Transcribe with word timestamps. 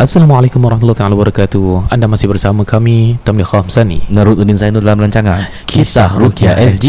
Assalamualaikum 0.00 0.56
warahmatullahi 0.64 1.12
wabarakatuh. 1.12 1.92
Anda 1.92 2.08
masih 2.08 2.24
bersama 2.24 2.64
kami 2.64 3.20
Tamliha 3.28 3.44
Khamsani 3.44 4.08
Naruddin 4.08 4.56
Zainul 4.56 4.80
dalam 4.80 5.04
rancangan 5.04 5.52
Kisah 5.68 6.16
Rukia 6.16 6.56
SG 6.56 6.88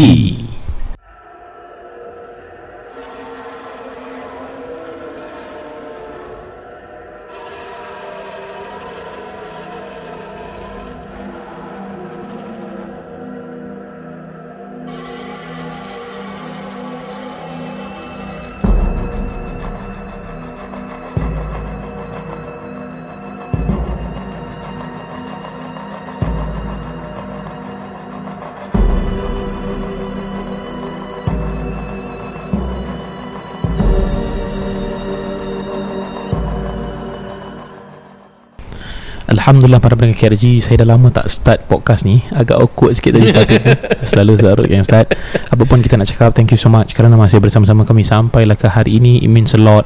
Alhamdulillah 39.44 39.76
para 39.76 39.92
pendengar 39.92 40.16
KRG 40.16 40.64
Saya 40.64 40.80
dah 40.80 40.96
lama 40.96 41.12
tak 41.12 41.28
start 41.28 41.68
podcast 41.68 42.08
ni. 42.08 42.24
Agak 42.32 42.64
awkward 42.64 42.96
sikit 42.96 43.12
tadi 43.12 43.28
start 43.28 43.52
Selalu 44.08 44.40
Zarud 44.40 44.64
yang 44.72 44.80
start. 44.80 45.12
Apa 45.52 45.68
pun 45.68 45.84
kita 45.84 46.00
nak 46.00 46.08
cakap 46.08 46.32
Thank 46.32 46.56
you 46.56 46.60
so 46.64 46.72
much 46.72 46.96
Kerana 46.96 47.12
masih 47.20 47.44
bersama-sama 47.44 47.84
kami 47.84 48.08
Sampailah 48.08 48.56
ke 48.56 48.72
hari 48.72 48.96
ini. 48.96 49.20
It 49.20 49.28
means 49.28 49.52
a 49.52 49.60
lot. 49.60 49.84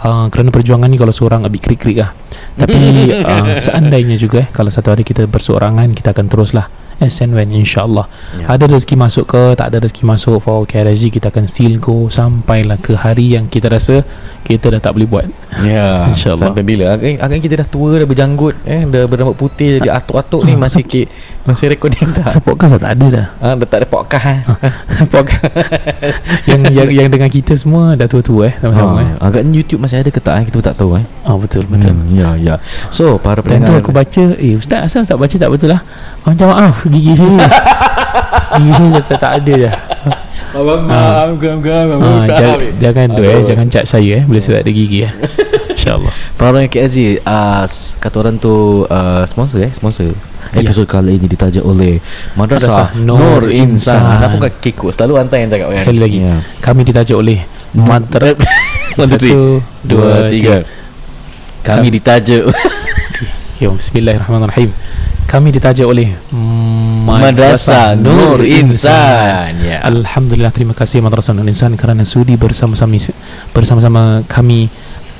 Uh, 0.00 0.32
Kerana 0.32 0.48
perjuangan 0.48 0.88
ni 0.88 0.96
Kalau 0.96 1.12
seorang 1.12 1.44
a 1.44 1.52
bit 1.52 1.60
krik-krik 1.60 2.00
lah. 2.00 2.16
Tapi 2.56 3.12
uh, 3.12 3.52
Seandainya 3.68 4.16
juga 4.16 4.40
eh, 4.40 4.48
Kalau 4.48 4.72
satu 4.72 4.96
hari 4.96 5.04
kita 5.04 5.28
berseorangan 5.28 5.92
Kita 5.92 6.16
akan 6.16 6.24
teruslah 6.24 6.64
As 7.02 7.18
and 7.20 7.34
when 7.34 7.50
insyaAllah 7.50 8.06
Ya. 8.34 8.58
Ada 8.58 8.66
rezeki 8.66 8.98
masuk 8.98 9.30
ke 9.30 9.54
Tak 9.54 9.70
ada 9.70 9.78
rezeki 9.78 10.02
masuk 10.06 10.42
For 10.42 10.66
KRG 10.66 11.14
Kita 11.14 11.30
akan 11.30 11.46
still 11.46 11.78
go 11.78 12.10
Sampailah 12.10 12.78
ke 12.82 12.98
hari 12.98 13.38
yang 13.38 13.46
kita 13.46 13.70
rasa 13.70 14.02
Kita 14.42 14.74
dah 14.74 14.82
tak 14.82 14.98
boleh 14.98 15.06
buat 15.06 15.24
Ya 15.62 16.02
InsyaAllah. 16.10 16.50
Sampai 16.50 16.66
bila 16.66 16.98
Agak, 16.98 17.22
agak 17.22 17.38
kita 17.38 17.62
dah 17.62 17.68
tua 17.70 18.02
Dah 18.02 18.06
berjanggut 18.06 18.54
eh, 18.66 18.82
Dah 18.90 19.06
berambut 19.06 19.38
putih 19.38 19.78
Jadi 19.78 19.86
atuk-atuk 19.98 20.42
ni 20.42 20.58
Masih 20.58 20.82
ke, 20.82 21.06
Masih 21.46 21.70
recording 21.70 22.10
tak 22.10 22.34
So 22.34 22.42
podcast 22.42 22.74
dah 22.78 22.90
tak 22.90 22.92
ada 22.98 23.06
dah 23.06 23.26
ha, 23.38 23.46
Dah 23.54 23.66
tak 23.70 23.78
ada 23.82 23.86
podcast 23.86 24.26
eh. 24.26 24.38
podcast 25.14 25.52
yang, 26.50 26.60
yang 26.74 26.88
yang 26.90 27.08
dengan 27.10 27.30
kita 27.30 27.54
semua 27.54 27.94
dah 27.94 28.10
tua-tua 28.10 28.50
eh 28.50 28.54
sama-sama 28.58 28.98
eh. 29.02 29.08
ha, 29.18 29.30
Agaknya 29.30 29.62
YouTube 29.62 29.80
masih 29.82 30.02
ada 30.02 30.10
ke 30.10 30.18
tak 30.18 30.42
eh? 30.42 30.44
Kita 30.50 30.72
tak 30.72 30.82
tahu 30.82 30.98
eh. 30.98 31.04
Oh 31.24 31.38
betul 31.38 31.64
betul. 31.70 31.94
Hmm. 31.94 32.02
Hmm, 32.10 32.18
ya 32.18 32.28
ya. 32.36 32.54
So 32.90 33.16
para 33.16 33.40
pendengar 33.40 33.78
aku 33.78 33.94
baca 33.94 34.24
Eh 34.36 34.58
ustaz 34.58 34.90
asal 34.90 35.06
tak 35.06 35.16
baca 35.16 35.36
tak 35.38 35.50
betul 35.50 35.70
lah 35.72 35.80
Minta 36.24 36.48
maaf 36.48 36.83
Gigi 36.92 37.12
saya 37.14 37.48
Gigi 38.54 38.72
saya 38.72 38.88
dah 38.90 39.02
tak, 39.02 39.18
tak 39.18 39.32
ada 39.40 39.52
dah. 39.56 39.74
Abang 40.54 40.86
Ah. 40.86 41.26
gam 41.34 41.58
gam 41.58 41.98
ha, 41.98 42.30
jangan, 42.30 42.58
Jangan 42.78 43.06
tu 43.10 43.22
eh 43.22 43.42
Jangan 43.42 43.66
cat 43.66 43.84
saya 43.84 44.12
eh 44.18 44.22
Bila 44.22 44.38
saya 44.38 44.62
tak 44.62 44.64
ada 44.64 44.72
gigi 44.72 45.02
eh. 45.02 45.10
InsyaAllah. 45.74 46.14
Para 46.38 46.62
yang 46.62 46.70
KSG 46.70 47.18
uh, 47.20 47.66
s- 47.66 47.98
Kata 47.98 48.22
orang 48.22 48.38
tu 48.38 48.86
uh, 48.86 49.22
Sponsor 49.26 49.66
eh 49.66 49.72
Sponsor. 49.74 50.14
Ya. 50.54 50.62
Episod 50.62 50.86
kali 50.86 51.18
ini 51.18 51.26
ditaja 51.26 51.58
oleh 51.58 51.98
Madrasah 52.38 52.94
Madrasah 52.94 53.02
Nur 53.02 53.18
Nur 53.42 53.42
Insan. 53.50 53.98
Insan. 53.98 54.22
Apa 54.22 54.36
kau 54.38 54.50
kekok? 54.62 54.90
Selalu 54.94 55.12
hantar 55.18 55.42
yang 55.42 55.50
cakap 55.50 55.66
kan? 55.74 55.78
Sekali 55.82 55.98
lagi 55.98 56.18
Ya. 56.22 56.38
Kami 56.62 56.80
ditaja 56.86 57.12
oleh 57.18 57.38
three. 58.06 58.36
Satu 59.10 59.58
Dua 59.82 60.30
Tiga. 60.30 60.62
Kami 61.66 61.90
ditaja 61.90 62.46
okay, 62.46 63.66
Bismillahirrahmanirrahim 63.66 64.70
Kami 65.24 65.48
ditaja 65.50 65.82
oleh 65.88 66.14
Madrasah 67.04 67.98
Nur 67.98 68.44
Insan 68.44 69.60
Ya. 69.64 69.80
Alhamdulillah 69.84 70.52
terima 70.54 70.76
kasih 70.76 71.00
Madrasah 71.02 71.34
Nur 71.34 71.48
Insan 71.48 71.74
kerana 71.74 72.06
sudi 72.06 72.36
bersama-sama 72.36 72.96
bersama-sama 73.50 74.22
kami 74.28 74.68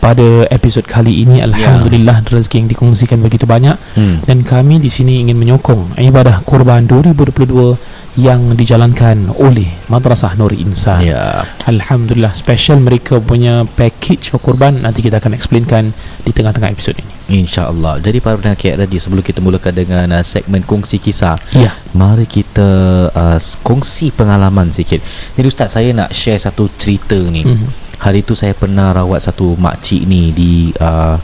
pada 0.05 0.45
episod 0.53 0.85
kali 0.85 1.25
ini 1.25 1.41
alhamdulillah 1.41 2.21
rezeki 2.29 2.61
yang 2.61 2.69
dikongsikan 2.69 3.25
begitu 3.25 3.49
banyak 3.49 3.81
hmm. 3.97 4.29
dan 4.29 4.45
kami 4.45 4.77
di 4.77 4.93
sini 4.93 5.25
ingin 5.25 5.33
menyokong 5.41 5.97
ibadah 5.97 6.45
kurban 6.45 6.85
2022 6.85 8.05
yang 8.21 8.53
dijalankan 8.55 9.33
oleh 9.43 9.67
Madrasah 9.91 10.39
Nur 10.39 10.55
Insan. 10.55 11.03
Ya 11.03 11.43
Alhamdulillah 11.67 12.31
special 12.31 12.79
mereka 12.79 13.19
punya 13.19 13.67
package 13.67 14.31
for 14.31 14.39
kurban 14.39 14.87
nanti 14.87 15.03
kita 15.03 15.19
akan 15.19 15.35
explainkan 15.35 15.91
di 16.23 16.31
tengah-tengah 16.31 16.71
episod 16.71 16.95
ini. 16.95 17.11
InsyaAllah 17.25 18.05
Jadi 18.05 18.21
para 18.21 18.37
pendengar 18.37 18.61
KR 18.61 18.85
tadi 18.85 19.01
Sebelum 19.01 19.25
kita 19.25 19.41
mulakan 19.41 19.73
dengan 19.73 20.13
uh, 20.13 20.21
segmen 20.21 20.61
kongsi 20.61 21.01
kisah 21.01 21.41
Ya. 21.57 21.73
Mari 21.97 22.29
kita 22.29 22.69
uh, 23.09 23.41
kongsi 23.65 24.13
pengalaman 24.13 24.69
sikit 24.69 25.01
Jadi 25.33 25.47
Ustaz 25.49 25.73
saya 25.73 25.97
nak 25.97 26.13
share 26.13 26.37
satu 26.37 26.69
cerita 26.77 27.17
ni 27.17 27.41
Mhm. 27.41 27.94
Hari 28.05 28.21
tu 28.21 28.37
saya 28.37 28.53
pernah 28.53 28.93
rawat 28.93 29.25
satu 29.25 29.57
makcik 29.57 30.05
ni 30.05 30.29
Di 30.37 30.69
uh, 30.77 31.17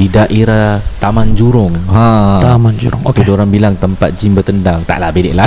di 0.00 0.08
daerah 0.08 0.80
Taman 0.96 1.36
Jurong 1.36 1.92
ha. 1.92 2.40
Taman 2.40 2.72
Jurong. 2.72 3.04
Okay. 3.04 3.20
Okey. 3.20 3.32
orang 3.32 3.48
bilang 3.48 3.76
tempat 3.76 4.16
jin 4.16 4.32
bertendang 4.32 4.80
Taklah 4.80 5.12
bedek 5.12 5.36
lah 5.36 5.44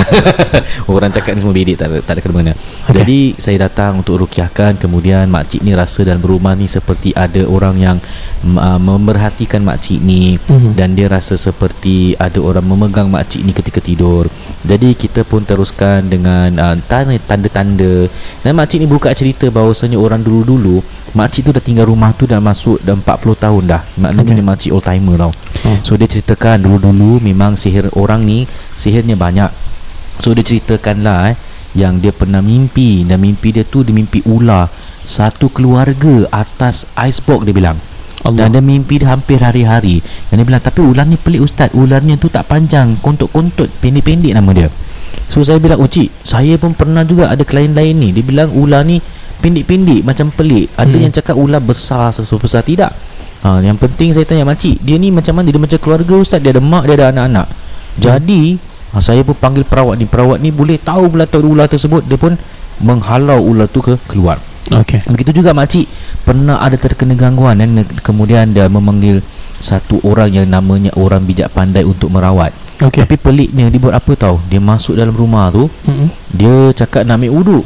Orang 0.94 1.10
cakap 1.10 1.34
ni 1.34 1.42
semua 1.42 1.50
bedek 1.52 1.74
Tak 1.74 1.86
ada, 1.86 1.98
tak 1.98 2.12
ada 2.14 2.20
kena-mengena 2.22 2.54
Okey. 2.54 2.70
okay. 2.84 2.94
Jadi 2.94 3.18
saya 3.34 3.66
datang 3.66 3.98
untuk 3.98 4.14
rukiahkan 4.16 4.78
Kemudian 4.78 5.26
makcik 5.26 5.58
ni 5.58 5.74
rasa 5.74 6.06
dalam 6.06 6.22
rumah 6.22 6.54
ni 6.54 6.66
Seperti 6.66 7.10
ada 7.10 7.42
orang 7.44 7.74
yang 7.76 7.96
mm, 8.42 8.54
uh, 8.54 8.78
Memerhatikan 8.78 9.58
makcik 9.60 9.98
ni 9.98 10.38
Mhm. 10.44 10.76
Dan 10.76 10.94
dia 10.94 11.08
rasa 11.08 11.34
seperti 11.34 12.14
Ada 12.14 12.38
orang 12.38 12.62
memegang 12.62 13.08
makcik 13.08 13.40
ni 13.40 13.50
ketika 13.50 13.80
tidur 13.80 14.30
Jadi 14.62 14.94
kita 14.94 15.24
pun 15.24 15.42
teruskan 15.42 16.04
dengan 16.04 16.50
uh, 16.54 16.76
tanda- 16.80 17.18
Tanda-tanda 17.18 18.06
Dan 18.38 18.52
makcik 18.54 18.78
ni 18.78 18.86
buka 18.86 19.10
cerita 19.10 19.48
bahawasanya 19.48 19.96
Orang 19.96 20.20
dulu-dulu 20.20 20.78
Makcik 21.14 21.46
tu 21.46 21.50
dah 21.50 21.62
tinggal 21.62 21.86
rumah 21.86 22.10
tu 22.12 22.26
Dah 22.26 22.38
masuk 22.38 22.78
dah 22.80 22.92
40 22.92 23.04
tahun 23.38 23.62
dah 23.64 23.82
Maknanya 23.96 24.34
okay. 24.34 24.43
Makcik 24.44 24.76
old 24.76 24.84
timer 24.84 25.16
tau 25.16 25.32
Oh. 25.64 25.80
So 25.80 25.96
dia 25.96 26.04
ceritakan 26.04 26.60
dulu-dulu 26.60 27.24
memang 27.24 27.56
sihir 27.56 27.88
orang 27.96 28.28
ni 28.28 28.44
sihirnya 28.76 29.16
banyak. 29.16 29.48
So 30.20 30.36
dia 30.36 30.44
ceritakan 30.44 31.00
lah 31.00 31.32
eh 31.32 31.36
yang 31.74 31.98
dia 31.98 32.12
pernah 32.14 32.44
mimpi 32.44 33.02
dan 33.02 33.18
mimpi 33.18 33.50
dia 33.50 33.66
tu 33.66 33.82
dia 33.82 33.90
mimpi 33.90 34.22
ular 34.28 34.70
satu 35.02 35.50
keluarga 35.50 36.28
atas 36.30 36.84
icebox 36.94 37.48
dia 37.48 37.56
bilang. 37.56 37.80
Allah. 38.24 38.48
Dan 38.48 38.56
dia 38.56 38.62
mimpi 38.64 39.00
dia 39.00 39.12
hampir 39.12 39.40
hari-hari. 39.40 40.04
Dan 40.28 40.40
dia 40.40 40.46
bilang 40.48 40.60
tapi 40.60 40.80
ular 40.84 41.08
ni 41.08 41.16
pelik 41.16 41.44
ustaz. 41.44 41.72
Ularnya 41.72 42.20
tu 42.20 42.28
tak 42.28 42.48
panjang, 42.48 43.00
kontot-kontot, 43.00 43.68
pendek-pendek 43.80 44.32
nama 44.36 44.52
dia. 44.52 44.68
So 45.32 45.40
saya 45.40 45.56
bilang 45.56 45.80
oh 45.80 45.88
cik, 45.88 46.12
saya 46.20 46.60
pun 46.60 46.76
pernah 46.76 47.04
juga 47.08 47.32
ada 47.32 47.40
klien 47.40 47.72
lain 47.72 47.96
ni. 47.96 48.08
Dia 48.12 48.24
bilang 48.24 48.52
ular 48.52 48.84
ni 48.84 49.00
pendek-pendek 49.44 50.00
macam 50.00 50.32
pelik. 50.32 50.72
Ada 50.72 50.96
Hmm. 50.96 51.02
yang 51.04 51.12
cakap 51.12 51.36
ular 51.36 51.60
besar 51.60 52.08
sesuatu 52.08 52.48
besar 52.48 52.64
tidak. 52.64 52.96
Ha, 53.44 53.60
yang 53.60 53.76
penting 53.76 54.16
saya 54.16 54.24
tanya 54.24 54.48
makcik, 54.48 54.80
dia 54.80 54.96
ni 54.96 55.12
macam 55.12 55.36
mana? 55.36 55.52
Dia 55.52 55.60
macam 55.60 55.76
keluarga 55.76 56.16
ustaz, 56.16 56.40
dia 56.40 56.48
ada 56.56 56.64
mak, 56.64 56.88
dia 56.88 56.96
ada 56.96 57.12
anak-anak. 57.12 57.46
Jadi, 58.00 58.56
ha, 58.96 59.04
saya 59.04 59.20
pun 59.20 59.36
panggil 59.36 59.68
perawat 59.68 60.00
ni. 60.00 60.08
Perawat 60.08 60.40
ni 60.40 60.48
boleh 60.48 60.80
tahu 60.80 61.12
pula 61.12 61.28
tahu 61.28 61.52
ular 61.52 61.68
tersebut, 61.68 62.08
dia 62.08 62.16
pun 62.16 62.40
menghalau 62.80 63.44
ular 63.44 63.68
tu 63.68 63.84
ke 63.84 64.00
keluar. 64.08 64.40
Okey. 64.72 65.04
Begitu 65.12 65.44
juga 65.44 65.52
makcik 65.52 65.84
pernah 66.24 66.56
ada 66.56 66.80
terkena 66.80 67.12
gangguan 67.12 67.60
dan 67.60 67.84
kemudian 68.00 68.48
dia 68.56 68.64
memanggil 68.64 69.20
satu 69.60 70.00
orang 70.08 70.32
yang 70.32 70.48
namanya 70.48 70.88
orang 70.96 71.20
bijak 71.20 71.52
pandai 71.52 71.84
untuk 71.84 72.08
merawat. 72.08 72.56
Okey. 72.80 73.04
Tapi 73.04 73.20
peliknya 73.20 73.68
dia 73.68 73.76
buat 73.76 73.92
apa 73.92 74.16
tahu? 74.16 74.40
Dia 74.48 74.58
masuk 74.58 74.96
dalam 74.96 75.12
rumah 75.12 75.52
tu, 75.52 75.68
Mhm. 75.84 76.08
dia 76.32 76.56
cakap 76.72 77.04
nak 77.04 77.20
ambil 77.20 77.32
uduk. 77.44 77.64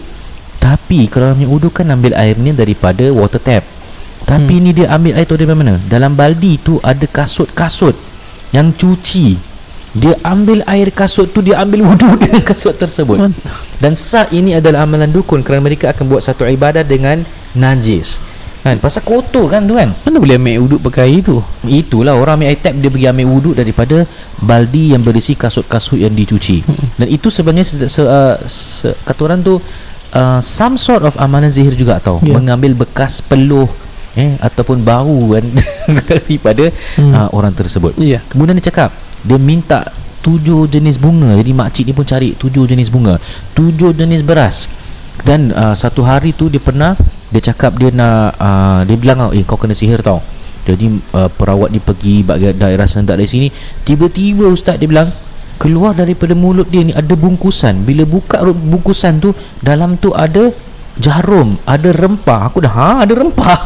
Tapi 0.58 1.06
kalau 1.06 1.32
ambil 1.32 1.48
uduk 1.48 1.80
kan 1.80 1.86
ambil 1.88 2.18
airnya 2.18 2.52
daripada 2.52 3.08
water 3.14 3.38
tap. 3.38 3.64
Tapi 4.28 4.60
Hmm. 4.60 4.64
ni 4.68 4.70
dia 4.76 4.92
ambil 4.92 5.16
air 5.16 5.24
tu 5.24 5.38
dari 5.38 5.48
mana? 5.48 5.80
Dalam 5.88 6.12
baldi 6.12 6.60
tu 6.60 6.76
ada 6.84 7.06
kasut-kasut 7.08 7.96
yang 8.52 8.74
cuci. 8.74 9.38
Dia 9.96 10.12
ambil 10.20 10.60
air 10.68 10.92
kasut 10.92 11.32
tu 11.32 11.40
dia 11.40 11.56
ambil 11.64 11.88
wuduk 11.88 12.18
dengan 12.22 12.44
kasut 12.44 12.76
tersebut. 12.76 13.16
Dan 13.80 13.96
sah 13.96 14.28
ini 14.28 14.52
adalah 14.52 14.84
amalan 14.84 15.08
dukun 15.08 15.40
kerana 15.40 15.64
mereka 15.64 15.94
akan 15.96 16.04
buat 16.12 16.20
satu 16.20 16.44
ibadah 16.44 16.84
dengan 16.84 17.24
najis. 17.56 18.20
Kan? 18.60 18.76
Pasal 18.84 19.00
kotor 19.06 19.48
kan 19.48 19.64
tu 19.64 19.78
kan? 19.80 19.96
Mana 20.04 20.20
boleh 20.20 20.36
ambil 20.36 20.60
uduk 20.60 20.80
pakai 20.90 21.08
air 21.08 21.20
tu? 21.24 21.40
Itulah 21.64 22.12
orang 22.12 22.42
ambil 22.42 22.48
air 22.52 22.60
tap 22.60 22.76
dia 22.76 22.90
pergi 22.92 23.06
ambil 23.08 23.26
wuduk 23.32 23.54
daripada 23.56 24.04
baldi 24.44 24.92
yang 24.92 25.00
berisi 25.00 25.32
kasut-kasut 25.32 25.96
yang 25.96 26.12
dicuci. 26.12 26.60
Dan 27.00 27.08
itu 27.08 27.32
sebenarnya 27.32 27.64
se, 27.64 27.88
se, 27.88 28.02
uh, 28.04 28.36
se, 28.44 28.92
kata 29.08 29.20
orang 29.24 29.40
tu 29.40 29.56
uh, 30.14 30.40
some 30.40 30.76
sort 30.80 31.04
of 31.04 31.16
amalan 31.20 31.50
zihir 31.52 31.74
juga 31.74 31.98
tau. 32.00 32.20
Ya. 32.24 32.36
Mengambil 32.36 32.74
bekas 32.76 33.20
peluh 33.24 33.68
eh 34.18 34.34
ataupun 34.42 34.82
bau 34.82 35.30
kan 35.36 35.44
daripada 36.10 36.74
Hmm. 36.98 37.12
uh, 37.14 37.28
orang 37.32 37.54
tersebut. 37.54 37.94
Ya. 38.00 38.24
Kemudian 38.26 38.58
dia 38.58 38.68
cakap 38.72 38.90
dia 39.22 39.38
minta 39.38 39.88
tujuh 40.24 40.66
jenis 40.66 40.98
bunga. 40.98 41.34
Jadi 41.38 41.50
makcik 41.54 41.84
ni 41.86 41.94
pun 41.94 42.06
cari 42.06 42.34
tujuh 42.34 42.66
jenis 42.66 42.90
bunga, 42.90 43.22
tujuh 43.54 43.94
jenis 43.94 44.26
beras. 44.26 44.66
Dan 45.22 45.50
uh, 45.50 45.74
satu 45.74 46.06
hari 46.06 46.30
tu 46.34 46.46
dia 46.46 46.62
pernah 46.62 46.94
dia 47.28 47.42
cakap 47.44 47.76
dia 47.76 47.92
nak 47.92 48.38
uh, 48.40 48.80
dia 48.86 48.96
bilang 48.96 49.30
eh 49.34 49.44
kau 49.46 49.58
kena 49.58 49.74
sihir 49.74 50.02
tau. 50.02 50.22
Jadi 50.68 51.00
uh, 51.16 51.32
perawat 51.32 51.72
ni 51.72 51.80
pergi 51.80 52.20
bagi 52.20 52.52
daerah 52.52 52.84
sana 52.84 53.16
dari 53.16 53.24
sini 53.24 53.48
Tiba-tiba 53.88 54.52
ustaz 54.52 54.76
dia 54.76 54.84
bilang 54.84 55.08
Keluar 55.58 55.92
daripada 55.94 56.38
mulut 56.38 56.70
dia 56.70 56.86
ni 56.86 56.94
ada 56.94 57.14
bungkusan 57.18 57.82
Bila 57.82 58.06
buka 58.06 58.40
bungkusan 58.46 59.18
tu 59.18 59.34
Dalam 59.58 59.98
tu 59.98 60.14
ada 60.14 60.54
jarum 61.02 61.58
Ada 61.66 61.90
rempah 61.92 62.46
Aku 62.46 62.62
dah 62.62 62.72
ha 62.72 62.90
ada 63.02 63.12
rempah 63.18 63.58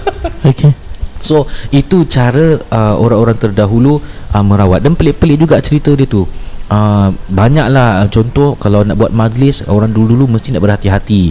Okay 0.50 0.90
So 1.20 1.44
itu 1.68 2.08
cara 2.08 2.56
uh, 2.72 2.94
orang-orang 2.96 3.36
terdahulu 3.36 4.00
uh, 4.32 4.44
merawat 4.44 4.80
dan 4.80 4.96
pelik-pelik 4.96 5.46
juga 5.46 5.60
cerita 5.60 5.92
dia 5.92 6.08
tu. 6.08 6.24
Uh, 6.70 7.10
banyaklah 7.28 8.06
uh, 8.06 8.08
contoh 8.08 8.54
kalau 8.56 8.86
nak 8.86 8.94
buat 8.94 9.10
majlis 9.12 9.66
orang 9.68 9.92
dulu-dulu 9.92 10.34
mesti 10.34 10.56
nak 10.56 10.64
berhati-hati. 10.64 11.22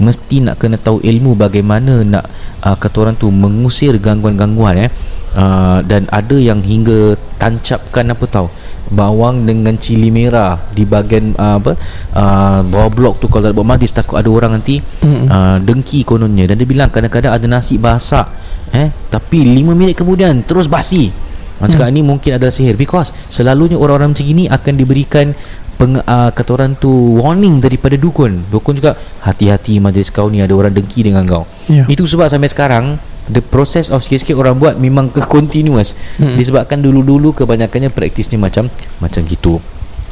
Mesti 0.00 0.44
nak 0.44 0.60
kena 0.60 0.76
tahu 0.76 1.00
ilmu 1.00 1.34
bagaimana 1.34 2.04
nak 2.04 2.24
uh, 2.60 2.76
kata 2.76 2.96
orang 3.08 3.16
tu 3.16 3.32
mengusir 3.32 3.96
gangguan-gangguan 3.96 4.86
eh. 4.86 4.90
Uh, 5.30 5.78
dan 5.86 6.10
ada 6.10 6.34
yang 6.34 6.58
hingga 6.58 7.14
tancapkan 7.38 8.02
apa 8.10 8.26
tahu 8.26 8.50
bawang 8.90 9.46
dengan 9.46 9.78
cili 9.78 10.10
merah 10.10 10.58
di 10.74 10.82
bahagian 10.82 11.38
uh, 11.38 11.62
apa 11.62 11.78
uh, 12.18 12.58
bawah 12.66 12.90
blok 12.90 13.14
tu 13.22 13.30
kalau 13.30 13.46
nak 13.46 13.54
buat 13.54 13.68
majlis 13.70 13.94
takut 13.94 14.18
ada 14.18 14.26
orang 14.26 14.58
nanti 14.58 14.82
Mm-mm. 14.82 15.30
uh, 15.30 15.56
dengki 15.62 16.02
kononnya. 16.02 16.50
Dan 16.50 16.58
dia 16.58 16.66
bilang 16.66 16.90
kadang-kadang 16.90 17.30
ada 17.30 17.46
nasi 17.46 17.78
basah 17.78 18.26
eh 18.74 18.90
tapi 19.10 19.46
5 19.46 19.78
minit 19.78 19.94
kemudian 19.94 20.42
terus 20.42 20.66
basi. 20.66 21.14
Orang 21.60 21.76
cakap 21.76 21.92
ni 21.92 22.00
mungkin 22.00 22.40
adalah 22.40 22.50
sihir. 22.50 22.74
Because 22.74 23.12
selalunya 23.28 23.76
orang-orang 23.76 24.16
macam 24.16 24.24
gini 24.24 24.48
akan 24.48 24.72
diberikan 24.80 25.36
peng, 25.76 26.00
uh, 26.00 26.32
kata 26.32 26.50
orang 26.56 26.72
tu 26.80 27.20
warning 27.20 27.60
daripada 27.60 28.00
dukun. 28.00 28.48
Dukun 28.48 28.80
juga 28.80 28.96
hati-hati 29.22 29.76
majlis 29.76 30.08
kau 30.08 30.32
ni 30.32 30.40
ada 30.40 30.56
orang 30.56 30.72
dengki 30.72 31.04
dengan 31.04 31.22
kau. 31.28 31.44
Ya. 31.68 31.84
itu 31.86 32.08
sebab 32.08 32.32
sampai 32.32 32.48
sekarang 32.48 32.96
the 33.30 33.40
process 33.40 33.88
of 33.88 34.02
sikit-sikit 34.02 34.34
orang 34.34 34.58
buat 34.58 34.74
memang 34.74 35.08
ke 35.08 35.22
continuous. 35.24 35.94
Mm-mm. 36.18 36.34
disebabkan 36.34 36.78
dulu-dulu 36.78 37.32
kebanyakannya 37.32 37.88
praktisnya 37.88 38.36
macam 38.36 38.66
macam 38.98 39.22
gitu. 39.24 39.62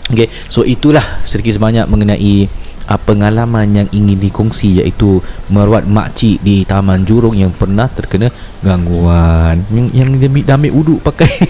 Okay, 0.09 0.31
so 0.47 0.65
itulah 0.65 1.05
sedikit 1.21 1.53
sebanyak 1.53 1.85
mengenai 1.85 2.49
uh, 2.87 2.97
pengalaman 2.97 3.69
yang 3.69 3.89
ingin 3.93 4.17
dikongsi 4.17 4.81
iaitu 4.81 5.21
merawat 5.53 5.85
makcik 5.85 6.41
di 6.41 6.65
Taman 6.65 7.05
Jurong 7.05 7.37
yang 7.37 7.53
pernah 7.53 7.85
terkena 7.87 8.33
gangguan. 8.63 9.61
Yang 9.69 9.87
yang 9.93 10.09
dia, 10.15 10.29
ambil- 10.29 10.47
dia 10.47 10.55
ambil 10.57 10.73
uduk 10.73 11.01
pakai. 11.03 11.29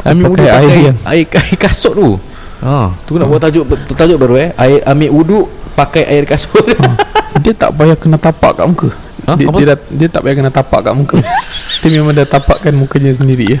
Ambil 0.00 0.32
Pakai 0.32 0.48
air 0.48 0.76
yang- 0.80 1.00
air, 1.04 1.26
air 1.28 1.56
kasut 1.60 1.92
tu. 1.92 2.16
Ha 2.64 2.88
tu 3.04 3.20
nak 3.20 3.28
buat 3.28 3.40
tajuk 3.40 3.68
tajuk 3.92 4.16
baru 4.16 4.40
eh. 4.40 4.48
Air 4.56 4.80
ambil 4.88 5.10
uduk 5.12 5.44
pakai 5.76 6.08
air 6.08 6.24
kasut. 6.24 6.64
Ha. 6.64 6.96
Dia 7.44 7.52
tak 7.52 7.76
payah 7.76 7.96
kena 7.96 8.16
tapak 8.16 8.56
kat 8.56 8.64
muka 8.64 8.88
Ha? 9.26 9.34
dia, 9.36 9.46
Apa? 9.48 9.56
dia, 9.58 9.66
dah, 9.74 9.78
dia 9.88 10.08
tak 10.08 10.20
payah 10.24 10.36
kena 10.38 10.52
tapak 10.52 10.80
kat 10.86 10.94
muka 10.96 11.16
Dia 11.80 11.90
memang 12.00 12.12
dah 12.12 12.28
tapakkan 12.28 12.72
mukanya 12.76 13.12
sendiri 13.12 13.56
ya. 13.56 13.60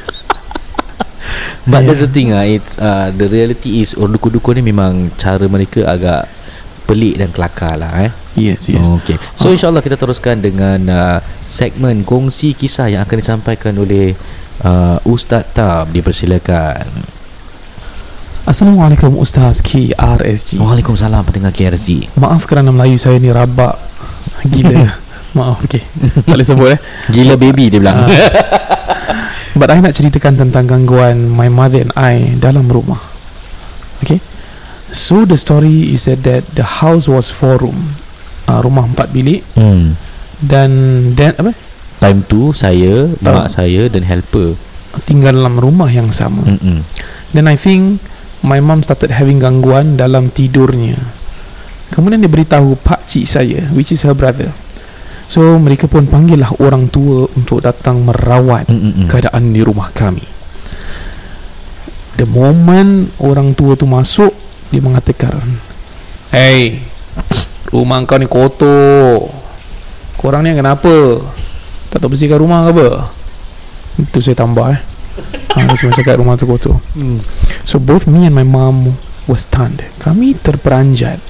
But 1.68 1.84
Yeah. 1.84 1.92
that's 1.92 2.02
the 2.02 2.10
thing 2.10 2.32
ah, 2.32 2.42
it's 2.42 2.80
uh, 2.80 3.12
the 3.12 3.28
reality 3.28 3.84
is 3.84 3.92
orang 3.92 4.16
dukun-dukun 4.16 4.58
ni 4.58 4.72
memang 4.72 5.12
cara 5.20 5.44
mereka 5.44 5.84
agak 5.86 6.24
pelik 6.88 7.20
dan 7.20 7.28
kelakar 7.30 7.76
lah 7.76 8.08
eh. 8.08 8.12
Yes 8.34 8.66
yes 8.72 8.88
Oh, 8.88 8.96
okay. 8.98 9.20
So 9.36 9.52
insyaAllah 9.52 9.84
kita 9.84 9.94
teruskan 9.94 10.40
dengan 10.40 10.80
uh, 10.88 11.18
segmen 11.44 12.02
kongsi 12.02 12.56
kisah 12.56 12.88
yang 12.90 13.04
akan 13.04 13.16
disampaikan 13.20 13.76
oleh 13.76 14.16
uh, 14.64 14.98
Ustaz 15.04 15.46
Tab. 15.52 15.92
Dipersilakan. 15.92 16.88
Assalamualaikum 18.48 19.14
Ustaz 19.20 19.60
KRSG 19.62 20.58
Waalaikumsalam 20.58 21.22
pendengar 21.22 21.52
KRSG. 21.54 22.16
Maaf 22.18 22.48
kerana 22.48 22.72
Melayu 22.72 22.96
saya 22.96 23.20
ni 23.20 23.28
rabak 23.30 23.76
Gila 24.48 24.96
Maaf 25.34 25.62
okay 25.62 25.82
Tak 26.26 26.34
boleh 26.34 26.46
sebut 26.46 26.68
eh 26.74 26.78
Gila 27.10 27.34
baby 27.38 27.70
dia 27.70 27.78
bilang. 27.78 28.06
Ah. 28.06 28.10
But 29.58 29.70
I 29.70 29.82
nak 29.82 29.94
ceritakan 29.94 30.38
tentang 30.38 30.66
gangguan 30.66 31.30
My 31.30 31.46
mother 31.46 31.86
and 31.86 31.94
I 31.94 32.34
dalam 32.38 32.66
rumah 32.70 32.98
Okay 34.02 34.18
So 34.90 35.22
the 35.22 35.38
story 35.38 35.94
is 35.94 36.10
that, 36.10 36.26
that 36.26 36.42
The 36.50 36.82
house 36.82 37.06
was 37.06 37.30
four 37.30 37.62
room 37.62 37.94
uh, 38.50 38.58
Rumah 38.58 38.90
empat 38.90 39.14
bilik 39.14 39.46
hmm. 39.54 39.94
Dan 40.42 40.70
Dan 41.14 41.38
apa 41.38 41.52
Time 42.00 42.24
tu 42.24 42.56
saya, 42.56 43.12
Tahu. 43.12 43.28
mak 43.28 43.52
saya 43.52 43.84
dan 43.92 44.08
helper. 44.08 44.56
Tinggal 45.04 45.36
dalam 45.36 45.60
rumah 45.60 45.92
yang 45.92 46.08
sama 46.08 46.48
Mm-mm. 46.48 46.80
Then 47.36 47.44
I 47.44 47.54
think 47.60 48.00
My 48.40 48.58
mom 48.64 48.80
started 48.80 49.12
having 49.12 49.38
gangguan 49.38 50.00
Dalam 50.00 50.32
tidurnya 50.32 50.96
Kemudian 51.92 52.24
dia 52.24 52.30
beritahu 52.32 52.74
Pak 52.80 53.04
cik 53.04 53.26
saya 53.28 53.68
Which 53.76 53.92
is 53.92 54.02
her 54.08 54.16
brother 54.16 54.50
So 55.30 55.62
mereka 55.62 55.86
pun 55.86 56.10
panggil 56.10 56.42
lah 56.42 56.50
orang 56.58 56.90
tua 56.90 57.30
Untuk 57.38 57.62
datang 57.62 58.02
merawat 58.02 58.66
Mm-mm. 58.66 59.06
keadaan 59.06 59.54
di 59.54 59.62
rumah 59.62 59.94
kami. 59.94 60.26
The 62.18 62.26
moment 62.26 63.14
orang 63.22 63.54
tua 63.54 63.78
tu 63.78 63.86
masuk, 63.86 64.34
dia 64.74 64.82
mengatakan, 64.82 65.40
Hey, 66.34 66.82
rumah 67.70 68.02
kau 68.04 68.18
ni 68.18 68.26
kotor. 68.26 69.30
Korang 70.18 70.44
ni 70.44 70.52
kenapa? 70.52 71.22
Tak 71.88 72.02
tahu 72.02 72.12
bersihkan 72.12 72.42
rumah 72.42 72.66
ke 72.66 72.70
apa? 72.76 72.88
Itu 74.02 74.18
saya 74.20 74.36
tambah 74.36 74.66
eh. 74.74 74.80
Ha, 75.56 75.74
cuma 75.74 75.90
cakap 75.96 76.18
rumah 76.20 76.34
tu 76.36 76.44
kotor. 76.44 76.76
Hmm. 76.92 77.22
So 77.64 77.78
both 77.80 78.10
me 78.10 78.26
and 78.26 78.34
my 78.34 78.44
mom 78.44 78.98
was 79.24 79.46
stunned. 79.46 79.86
Kami 80.02 80.36
terperanjat. 80.38 81.22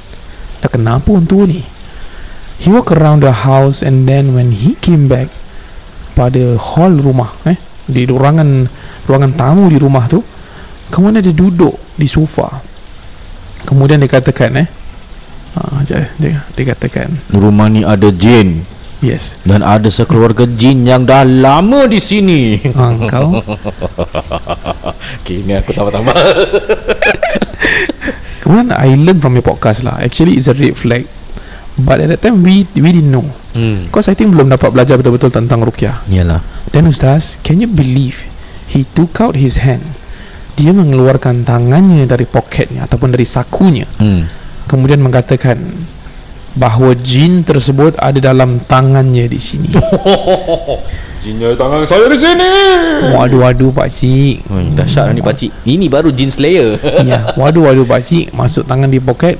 Dah 0.61 0.70
kenapa 0.73 1.12
orang 1.14 1.29
tua 1.29 1.44
ni? 1.49 1.64
He 2.61 2.69
walk 2.69 2.93
around 2.93 3.25
the 3.25 3.33
house 3.33 3.81
and 3.81 4.05
then 4.05 4.37
when 4.37 4.53
he 4.53 4.77
came 4.77 5.09
back 5.09 5.33
pada 6.12 6.61
hall 6.61 6.93
rumah 6.93 7.33
eh 7.49 7.57
di 7.89 8.05
ruangan 8.05 8.69
ruangan 9.09 9.33
tamu 9.33 9.73
di 9.73 9.81
rumah 9.81 10.05
tu 10.05 10.21
kemudian 10.93 11.25
dia 11.25 11.33
duduk 11.33 11.73
di 11.97 12.05
sofa. 12.05 12.61
Kemudian 13.65 14.05
dia 14.05 14.12
katakan 14.12 14.61
eh 14.61 14.69
ah, 15.57 15.81
dia, 15.89 16.12
dia, 16.21 16.45
dia 16.53 16.65
katakan 16.77 17.17
Rumah 17.33 17.67
ni 17.73 17.81
ada 17.81 18.12
jin. 18.12 18.69
Yes. 19.01 19.41
Dan 19.49 19.65
ada 19.65 19.89
sekeluarga 19.89 20.45
jin 20.45 20.85
yang 20.85 21.09
dah 21.09 21.25
lama 21.25 21.89
di 21.89 21.97
sini. 21.97 22.61
ah, 22.77 22.93
kau? 23.09 23.33
Okay, 25.25 25.41
ni 25.49 25.57
aku 25.57 25.73
tambah-tambah. 25.73 26.12
kemudian 28.45 28.69
I 28.77 28.93
learn 29.01 29.17
from 29.23 29.39
your 29.39 29.47
podcast 29.47 29.81
lah. 29.81 29.97
Actually 29.97 30.37
it's 30.37 30.51
a 30.51 30.53
red 30.53 30.77
flag 30.77 31.09
but 31.78 32.02
at 32.02 32.11
that 32.11 32.20
time 32.25 32.43
we 32.43 32.67
we 32.78 32.90
didn't 32.90 33.12
know 33.12 33.26
hmm. 33.55 33.87
Because 33.87 34.11
I 34.11 34.14
think 34.19 34.34
belum 34.34 34.50
dapat 34.50 34.75
belajar 34.75 34.99
betul-betul 34.99 35.31
tentang 35.31 35.62
rukyah 35.62 36.02
Yalah. 36.11 36.43
Dan 36.70 36.87
Ustaz, 36.87 37.38
can 37.43 37.58
you 37.58 37.70
believe 37.70 38.26
he 38.70 38.87
took 38.94 39.19
out 39.19 39.34
his 39.34 39.62
hand? 39.62 39.82
Dia 40.54 40.71
mengeluarkan 40.71 41.42
tangannya 41.42 42.06
dari 42.06 42.28
pocketnya 42.28 42.87
ataupun 42.87 43.11
dari 43.11 43.26
sakunya. 43.26 43.88
Hmm. 43.99 44.28
Kemudian 44.71 45.02
mengatakan 45.02 45.59
bahawa 46.54 46.95
jin 46.99 47.47
tersebut 47.47 47.95
ada 47.99 48.18
dalam 48.18 48.62
tangannya 48.62 49.26
di 49.30 49.40
sini. 49.40 49.71
Jinnya 51.23 51.52
tangan 51.52 51.85
saya 51.85 52.09
di 52.09 52.16
sini. 52.16 52.49
Waduh 53.12 53.45
waduh 53.45 53.68
pak 53.75 53.92
cik. 53.92 54.40
Oh, 54.49 54.56
dahsyat 54.73 55.12
ni 55.12 55.21
pakcik. 55.21 55.52
Ini 55.68 55.87
baru 55.92 56.09
jin 56.09 56.33
slayer. 56.33 56.80
Ya, 57.09 57.37
waduh 57.37 57.68
waduh 57.68 57.85
pak 57.85 58.00
cik 58.09 58.33
masuk 58.33 58.64
tangan 58.64 58.88
di 58.88 58.97
poket 58.97 59.37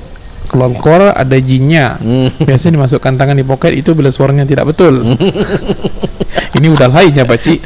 keluar-keluar 0.51 1.15
ada 1.15 1.37
jinnya. 1.39 1.95
Hmm. 1.95 2.27
Biasa 2.35 2.67
dimasukkan 2.67 3.15
tangan 3.15 3.39
di 3.39 3.47
poket 3.47 3.71
itu 3.71 3.95
bila 3.95 4.11
suaranya 4.11 4.43
tidak 4.43 4.75
betul. 4.75 4.99
Ini 6.59 6.67
udah 6.67 6.91
lain 6.91 7.15
ya 7.15 7.23
pakcik. 7.23 7.63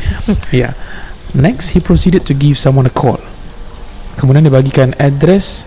Ya. 0.54 0.78
Next 1.34 1.74
he 1.74 1.82
proceeded 1.82 2.30
to 2.30 2.38
give 2.38 2.62
someone 2.62 2.86
a 2.86 2.94
call. 2.94 3.20
Kemudian 4.16 4.46
dia 4.46 4.54
bagikan 4.54 4.94
address 5.02 5.66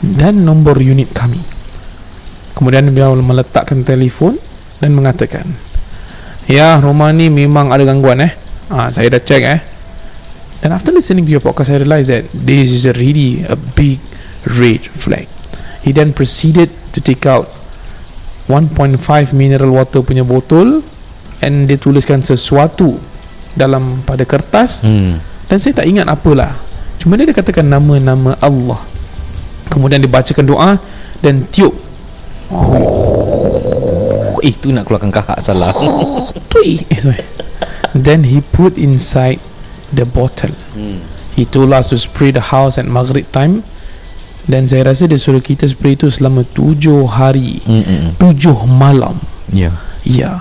dan 0.00 0.48
nombor 0.48 0.80
unit 0.80 1.12
kami. 1.12 1.44
Kemudian 2.56 2.88
dia 2.90 3.12
meletakkan 3.12 3.84
telefon 3.84 4.40
dan 4.80 4.96
mengatakan, 4.96 5.54
"Ya, 6.48 6.80
rumah 6.80 7.12
ni 7.14 7.30
memang 7.30 7.70
ada 7.70 7.84
gangguan 7.86 8.24
eh. 8.24 8.32
Ah, 8.72 8.90
saya 8.90 9.12
dah 9.12 9.22
check 9.22 9.44
eh." 9.44 9.60
And 10.64 10.72
after 10.72 10.90
listening 10.90 11.28
to 11.28 11.32
your 11.36 11.44
podcast, 11.44 11.70
I 11.70 11.84
realized 11.84 12.08
that 12.08 12.24
this 12.32 12.72
is 12.72 12.88
a 12.88 12.96
really 12.96 13.44
a 13.44 13.54
big 13.54 14.00
red 14.48 14.88
flag. 14.88 15.33
He 15.84 15.92
then 15.92 16.10
proceeded 16.10 16.72
to 16.90 16.98
take 16.98 17.28
out 17.28 17.52
1.5 18.46 18.96
mineral 19.32 19.72
water 19.72 20.00
punya 20.00 20.24
botol 20.24 20.80
and 21.40 21.68
dia 21.68 21.76
tuliskan 21.76 22.20
sesuatu 22.20 22.96
dalam 23.52 24.00
pada 24.02 24.24
kertas 24.24 24.80
Hmm. 24.82 25.20
dan 25.46 25.56
saya 25.56 25.76
tak 25.76 25.86
ingat 25.86 26.08
apalah. 26.08 26.56
Cuma 26.96 27.14
dia, 27.14 27.28
dia 27.28 27.36
katakan 27.36 27.64
nama-nama 27.64 28.36
Allah. 28.40 28.80
Kemudian 29.68 30.00
dia 30.00 30.08
bacakan 30.08 30.44
doa 30.44 30.70
dan 31.20 31.44
tiup. 31.48 31.72
Oh, 32.48 34.40
itu 34.40 34.72
nak 34.72 34.88
keluarkan 34.88 35.12
kahak 35.12 35.40
salah. 35.40 35.72
Tui. 36.52 36.80
Eh, 36.88 37.00
sorry. 37.00 37.24
Then 37.92 38.24
he 38.26 38.40
put 38.40 38.76
inside 38.76 39.40
the 39.88 40.04
bottle. 40.04 40.52
hmm. 40.72 41.00
He 41.34 41.42
told 41.44 41.74
us 41.74 41.90
to 41.90 41.98
spray 41.98 42.30
the 42.30 42.54
house 42.54 42.78
at 42.78 42.86
maghrib 42.86 43.26
time 43.34 43.66
dan 44.44 44.68
saya 44.68 44.92
rasa 44.92 45.08
dia 45.08 45.16
suruh 45.16 45.40
kita 45.40 45.64
spray 45.64 45.96
itu 45.96 46.12
selama 46.12 46.44
tujuh 46.44 47.08
hari 47.08 47.64
hmm. 47.64 48.20
tujuh 48.20 48.56
malam 48.68 49.16
Ya. 49.52 49.76
Ya 50.02 50.40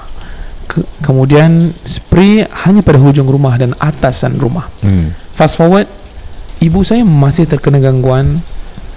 Ke- 0.65 0.87
kemudian 1.03 1.75
spray 1.83 2.47
hanya 2.65 2.79
pada 2.81 2.97
hujung 2.97 3.27
rumah 3.27 3.55
dan 3.59 3.75
atasan 3.77 4.39
rumah 4.39 4.71
Hmm. 4.79 5.11
Fast 5.35 5.59
forward 5.59 5.87
Ibu 6.59 6.81
saya 6.87 7.03
masih 7.03 7.43
terkena 7.45 7.83
gangguan 7.83 8.39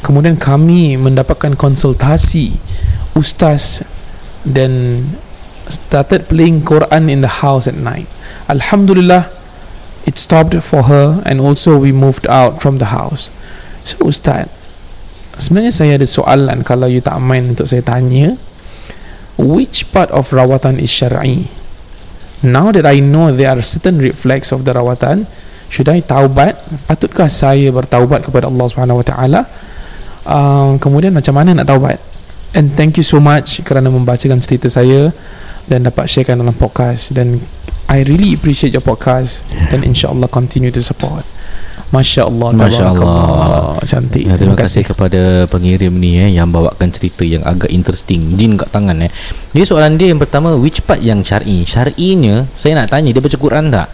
Kemudian 0.01 0.39
kami 0.39 0.95
mendapatkan 0.95 1.59
konsultasi 1.59 2.55
Ustaz 3.19 3.83
Dan 4.47 5.03
Started 5.67 6.31
playing 6.31 6.63
Quran 6.63 7.11
in 7.11 7.27
the 7.27 7.43
house 7.43 7.67
at 7.67 7.75
night 7.75 8.07
Alhamdulillah 8.47 9.27
It 10.07 10.15
stopped 10.17 10.55
for 10.63 10.87
her 10.87 11.19
And 11.27 11.43
also 11.43 11.75
we 11.75 11.91
moved 11.91 12.31
out 12.31 12.63
from 12.63 12.79
the 12.79 12.95
house 12.95 13.35
So 13.83 13.99
Ustaz 14.07 14.47
Sebenarnya 15.37 15.73
saya 15.73 15.93
ada 16.01 16.09
soalan 16.09 16.65
Kalau 16.65 16.89
you 16.89 17.05
tak 17.05 17.21
mind 17.21 17.57
untuk 17.57 17.69
saya 17.69 17.85
tanya 17.85 18.35
Which 19.37 19.93
part 19.93 20.09
of 20.13 20.33
rawatan 20.33 20.81
is 20.81 20.89
syar'i? 20.89 21.49
Now 22.41 22.73
that 22.73 22.89
I 22.89 23.05
know 23.05 23.33
there 23.33 23.53
are 23.53 23.61
certain 23.61 24.01
red 24.01 24.17
flags 24.17 24.49
of 24.53 24.65
the 24.65 24.73
rawatan 24.73 25.29
Should 25.69 25.91
I 25.91 26.01
taubat? 26.03 26.63
Patutkah 26.87 27.27
saya 27.27 27.69
bertaubat 27.75 28.23
kepada 28.23 28.47
Allah 28.47 28.67
Subhanahu 28.71 29.03
Wa 29.03 29.07
Taala? 29.07 29.41
Uh, 30.27 30.79
kemudian 30.79 31.11
macam 31.11 31.35
mana 31.35 31.55
nak 31.59 31.67
taubat? 31.67 31.99
And 32.55 32.73
thank 32.79 32.97
you 32.97 33.05
so 33.07 33.19
much 33.19 33.61
kerana 33.67 33.91
membacakan 33.91 34.39
cerita 34.41 34.71
saya 34.71 35.11
dan 35.67 35.83
dapat 35.85 36.07
sharekan 36.07 36.39
dalam 36.39 36.55
podcast 36.55 37.11
dan 37.13 37.43
I 37.91 38.07
really 38.07 38.35
appreciate 38.35 38.75
your 38.75 38.83
podcast 38.83 39.47
dan 39.71 39.83
insya-Allah 39.83 40.31
continue 40.31 40.71
to 40.75 40.83
support. 40.83 41.27
Masya 41.95 42.27
Allah, 42.27 42.49
Masya 42.51 42.83
tabarakallah. 42.91 43.79
cantik. 43.87 44.25
Ya, 44.27 44.35
terima 44.35 44.59
kasih 44.59 44.83
kepada 44.83 45.47
pengirim 45.47 45.95
ni 45.95 46.19
eh 46.19 46.35
yang 46.35 46.51
bawakan 46.51 46.91
cerita 46.91 47.23
yang 47.23 47.47
agak 47.47 47.71
interesting. 47.71 48.35
Jin 48.35 48.59
kat 48.59 48.75
tangan 48.75 49.07
eh. 49.07 49.11
Dia 49.55 49.63
soalan 49.63 49.95
dia 49.95 50.11
yang 50.11 50.19
pertama 50.19 50.59
which 50.59 50.83
part 50.83 50.99
yang 50.99 51.23
syar'i? 51.23 51.63
Syar'inya 51.63 52.51
saya 52.59 52.75
nak 52.75 52.91
tanya 52.91 53.15
dia 53.15 53.23
baca 53.23 53.39
Quran 53.39 53.71
tak? 53.71 53.89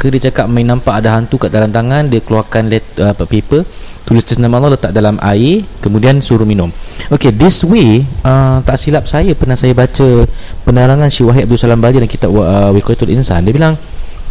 Ke 0.00 0.08
dia 0.08 0.28
cakap 0.28 0.48
main 0.48 0.64
nampak 0.64 0.96
ada 0.96 1.16
hantu 1.16 1.36
kat 1.36 1.52
dalam 1.52 1.72
tangan 1.72 2.08
dia 2.08 2.24
keluarkan 2.24 2.72
let, 2.72 2.84
uh, 3.00 3.12
apa 3.12 3.24
paper 3.28 3.64
tulis 4.04 4.22
tulis 4.22 4.38
nama 4.38 4.60
Allah 4.60 4.76
letak 4.76 4.92
dalam 4.92 5.16
air 5.20 5.64
kemudian 5.84 6.20
suruh 6.24 6.48
minum. 6.48 6.72
Okay 7.12 7.36
this 7.36 7.64
way 7.68 8.04
uh, 8.24 8.64
tak 8.64 8.80
silap 8.80 9.04
saya 9.04 9.36
pernah 9.36 9.56
saya 9.56 9.76
baca 9.76 10.24
penerangan 10.64 11.08
Syekh 11.12 11.26
Wahid 11.28 11.42
Abdul 11.48 11.60
Salam 11.60 11.80
Bali 11.84 12.00
dalam 12.00 12.08
kitab 12.08 12.32
uh, 12.32 12.72
Wiqayatul 12.72 13.12
Insan 13.12 13.44
dia 13.44 13.52
bilang 13.52 13.76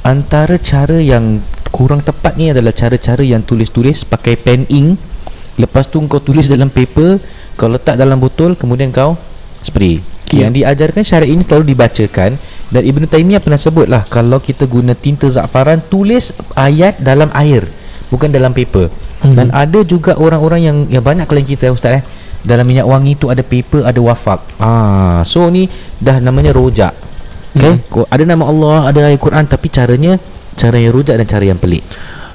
antara 0.05 0.61
cara 0.61 1.01
yang 1.01 1.41
kurang 1.75 1.99
tepat 1.99 2.39
ni 2.39 2.55
adalah 2.55 2.71
cara-cara 2.71 3.19
yang 3.19 3.43
tulis-tulis 3.43 4.07
pakai 4.07 4.39
pen 4.39 4.63
ink. 4.71 4.95
Lepas 5.59 5.91
tu 5.91 5.99
kau 6.07 6.23
tulis 6.23 6.47
dalam 6.47 6.71
paper 6.71 7.19
kau 7.59 7.67
letak 7.67 7.99
dalam 7.99 8.15
botol 8.15 8.55
kemudian 8.55 8.95
kau 8.95 9.19
spray. 9.59 9.99
Okay, 10.23 10.39
Ya. 10.39 10.47
yang 10.47 10.55
diajarkan 10.55 11.03
syariat 11.03 11.35
ini 11.35 11.43
selalu 11.43 11.75
dibacakan. 11.75 12.39
Dan 12.71 12.81
Ibn 12.81 13.03
Taymiyah 13.05 13.43
pernah 13.43 13.59
sebut 13.59 13.85
lah 13.85 14.07
kalau 14.07 14.39
kita 14.39 14.65
guna 14.65 14.95
tinta 14.97 15.27
za'faran 15.29 15.83
tulis 15.85 16.33
ayat 16.57 16.97
dalam 16.97 17.29
air 17.35 17.67
bukan 18.07 18.31
dalam 18.31 18.55
paper. 18.55 18.87
Mhm. 19.15 19.31
dan 19.33 19.47
ada 19.55 19.79
juga 19.81 20.13
orang-orang 20.19 20.61
yang 20.61 20.77
yang 20.91 21.01
banyak 21.01 21.25
klien 21.25 21.43
kita 21.43 21.71
ustaz 21.71 21.99
eh. 21.99 22.03
Dalam 22.45 22.61
minyak 22.67 22.85
wangi 22.85 23.17
tu 23.17 23.25
ada 23.33 23.41
paper 23.41 23.81
ada 23.83 23.97
wafak. 23.97 24.37
Ah 24.61 25.25
so 25.25 25.49
ni 25.49 25.65
dah 25.97 26.21
namanya 26.21 26.53
rojak. 26.53 26.93
Okay 27.55 27.79
Mhm. 27.79 28.05
ada 28.05 28.23
nama 28.27 28.43
Allah 28.45 28.77
ada 28.91 28.99
ayat 29.09 29.17
Quran 29.17 29.43
tapi 29.47 29.67
caranya 29.71 30.19
cara 30.55 30.75
yang 30.75 30.91
rojak 30.91 31.15
dan 31.15 31.27
cara 31.27 31.45
yang 31.45 31.57
pelik 31.57 31.83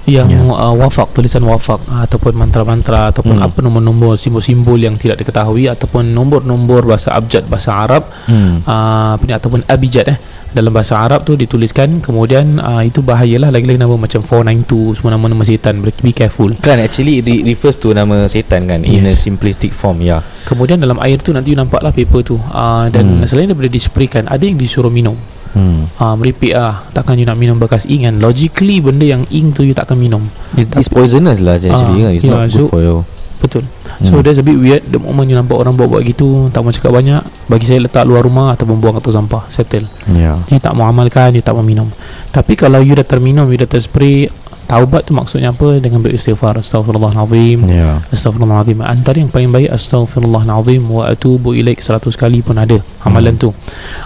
yang 0.09 0.27
Ya. 0.27 0.41
uh, 0.43 0.75
wafak 0.75 1.13
tulisan 1.13 1.45
wafak 1.45 1.77
uh, 1.87 2.03
ataupun 2.03 2.33
mantra-mantra 2.33 3.13
ataupun 3.13 3.37
Hmm. 3.37 3.47
apa 3.47 3.59
nombor-nombor 3.61 4.17
simbol-simbol 4.17 4.75
yang 4.77 4.97
tidak 4.97 5.21
diketahui 5.21 5.69
ataupun 5.69 6.09
nombor-nombor 6.09 6.83
bahasa 6.85 7.13
abjad 7.13 7.45
bahasa 7.45 7.77
Arab 7.77 8.09
hmm. 8.27 8.65
uh, 8.65 9.15
ataupun 9.21 9.61
abjad 9.65 10.09
eh 10.09 10.19
dalam 10.51 10.75
bahasa 10.75 10.99
Arab 10.99 11.23
tu 11.23 11.39
dituliskan 11.39 12.01
kemudian 12.01 12.59
uh, 12.59 12.83
itu 12.83 12.99
bahayalah 13.01 13.55
lagi-lagi 13.55 13.79
nama 13.79 13.95
macam 13.95 14.19
492 14.19 14.99
semua 14.99 15.15
nama-nama 15.15 15.45
setan 15.47 15.79
be 15.79 16.11
careful 16.11 16.51
Kan 16.59 16.81
actually 16.81 17.23
re- 17.23 17.45
refers 17.45 17.77
to 17.77 17.93
nama 17.93 18.27
setan 18.27 18.67
kan 18.67 18.83
in 18.83 19.07
a 19.07 19.15
Yes. 19.15 19.21
simplistic 19.21 19.71
form 19.71 20.03
ya. 20.03 20.25
kemudian 20.43 20.81
dalam 20.81 20.99
air 20.99 21.23
tu 21.23 21.31
nanti 21.31 21.53
you 21.53 21.57
nampaklah 21.57 21.93
paper 21.93 22.25
tu 22.25 22.35
uh, 22.41 22.89
dan 22.89 23.23
Hmm. 23.23 23.29
selain 23.29 23.47
daripada 23.47 23.71
dispraykan 23.71 24.27
ada 24.27 24.43
yang 24.43 24.57
disuruh 24.57 24.91
minum 24.91 25.15
Hmm. 25.51 25.91
uh, 25.99 26.15
meripik 26.15 26.55
ah 26.55 26.87
takkan 26.91 27.19
you 27.19 27.27
nak 27.27 27.35
minum 27.35 27.59
bekas 27.59 27.83
ink 27.85 28.07
kan 28.07 28.23
logically 28.23 28.79
benda 28.79 29.03
yang 29.03 29.27
ink 29.29 29.59
tu 29.59 29.67
you 29.67 29.75
takkan 29.75 29.99
minum 29.99 30.31
It's, 30.55 30.71
it's 30.71 30.87
poisonous 30.87 31.43
lah 31.43 31.59
actually 31.59 32.07
kan. 32.07 32.13
It's 32.15 32.23
yeah, 32.23 32.39
not 32.39 32.49
good 32.49 32.67
so- 32.67 32.71
for 32.71 32.81
you. 32.81 33.03
Betul 33.41 33.65
So 34.05 34.21
Hmm. 34.21 34.21
there's 34.21 34.37
a 34.37 34.45
bit 34.45 34.53
weird 34.53 34.85
The 34.85 35.01
moment 35.01 35.25
you 35.25 35.33
nampak 35.33 35.57
orang 35.57 35.73
buat-buat 35.73 36.05
gitu 36.05 36.53
Tak 36.53 36.61
mau 36.61 36.69
cakap 36.69 36.93
banyak 36.93 37.25
Bagi 37.49 37.65
saya 37.65 37.81
letak 37.81 38.05
luar 38.05 38.21
rumah 38.21 38.53
Ataupun 38.53 38.77
buang 38.77 39.01
kat 39.01 39.09
tong 39.09 39.17
sampah 39.17 39.49
Settle 39.49 39.89
Yeah. 40.13 40.45
You 40.53 40.61
tak 40.61 40.77
mau 40.77 40.85
amalkan 40.85 41.33
You 41.33 41.41
tak 41.41 41.57
mau 41.57 41.65
minum 41.65 41.89
Tapi 42.29 42.53
kalau 42.53 42.85
you 42.85 42.93
dah 42.93 43.01
terminum 43.03 43.49
You 43.49 43.57
dah 43.57 43.65
terspray 43.65 44.29
Taubat 44.71 45.03
tu 45.03 45.11
maksudnya 45.19 45.51
apa? 45.51 45.83
Dengan 45.83 45.99
beristighfar 45.99 46.55
Astaghfirullahalazim. 46.55 47.67
Yeah. 47.67 48.07
Astaghfirullahalazim. 48.15 48.79
Antara 48.87 49.19
yang 49.19 49.27
paling 49.27 49.51
baik 49.51 49.67
Astaghfirullahalazim 49.75 50.87
Wa 50.87 51.11
atubu 51.11 51.59
ilaik 51.59 51.83
Seratus 51.83 52.15
kali 52.15 52.39
pun 52.39 52.55
ada 52.55 52.79
Amalan 53.03 53.35
tu. 53.35 53.51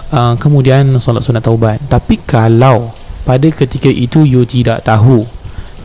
Uh, 0.09 0.33
Kemudian 0.41 0.89
Solat 0.97 1.21
sunat 1.21 1.45
taubat. 1.45 1.77
Tapi 1.85 2.17
kalau 2.25 2.89
Pada 3.29 3.45
ketika 3.45 3.93
itu 3.93 4.25
You 4.25 4.41
tidak 4.49 4.81
tahu 4.81 5.29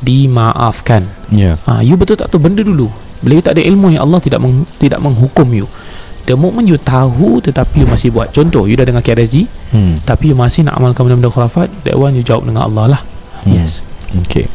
Dimaafkan. 0.00 1.04
Yeah. 1.28 1.60
ha, 1.68 1.84
You 1.84 2.00
betul 2.00 2.16
tak 2.16 2.32
tahu 2.32 2.40
benda 2.40 2.64
dulu. 2.64 2.88
Bila 3.20 3.36
you 3.36 3.44
tak 3.44 3.60
ada 3.60 3.62
ilmu 3.68 3.92
yang 3.92 4.08
Allah 4.08 4.16
tidak 4.24 4.40
meng, 4.40 4.64
tidak 4.80 4.96
menghukum 5.04 5.44
you. 5.52 5.68
The 6.24 6.32
moment 6.40 6.64
you 6.64 6.80
tahu 6.80 7.44
Tetapi 7.44 7.84
you 7.84 7.88
masih 7.88 8.08
buat. 8.08 8.32
Contoh 8.32 8.64
you 8.64 8.80
dah 8.80 8.88
dengar 8.88 9.04
KRSG 9.04 9.44
Hmm. 9.70 10.02
Tapi 10.02 10.32
you 10.32 10.36
masih 10.40 10.66
nak 10.66 10.80
amalkan 10.82 11.06
benda-benda 11.06 11.30
khurafat 11.30 11.70
That 11.86 11.94
one 11.94 12.16
you 12.18 12.24
jawab 12.24 12.48
dengan 12.48 12.66
Allah 12.66 12.96
lah. 12.96 13.00
Hmm. 13.44 13.60
Yes 13.60 13.89
Okay. 14.18 14.48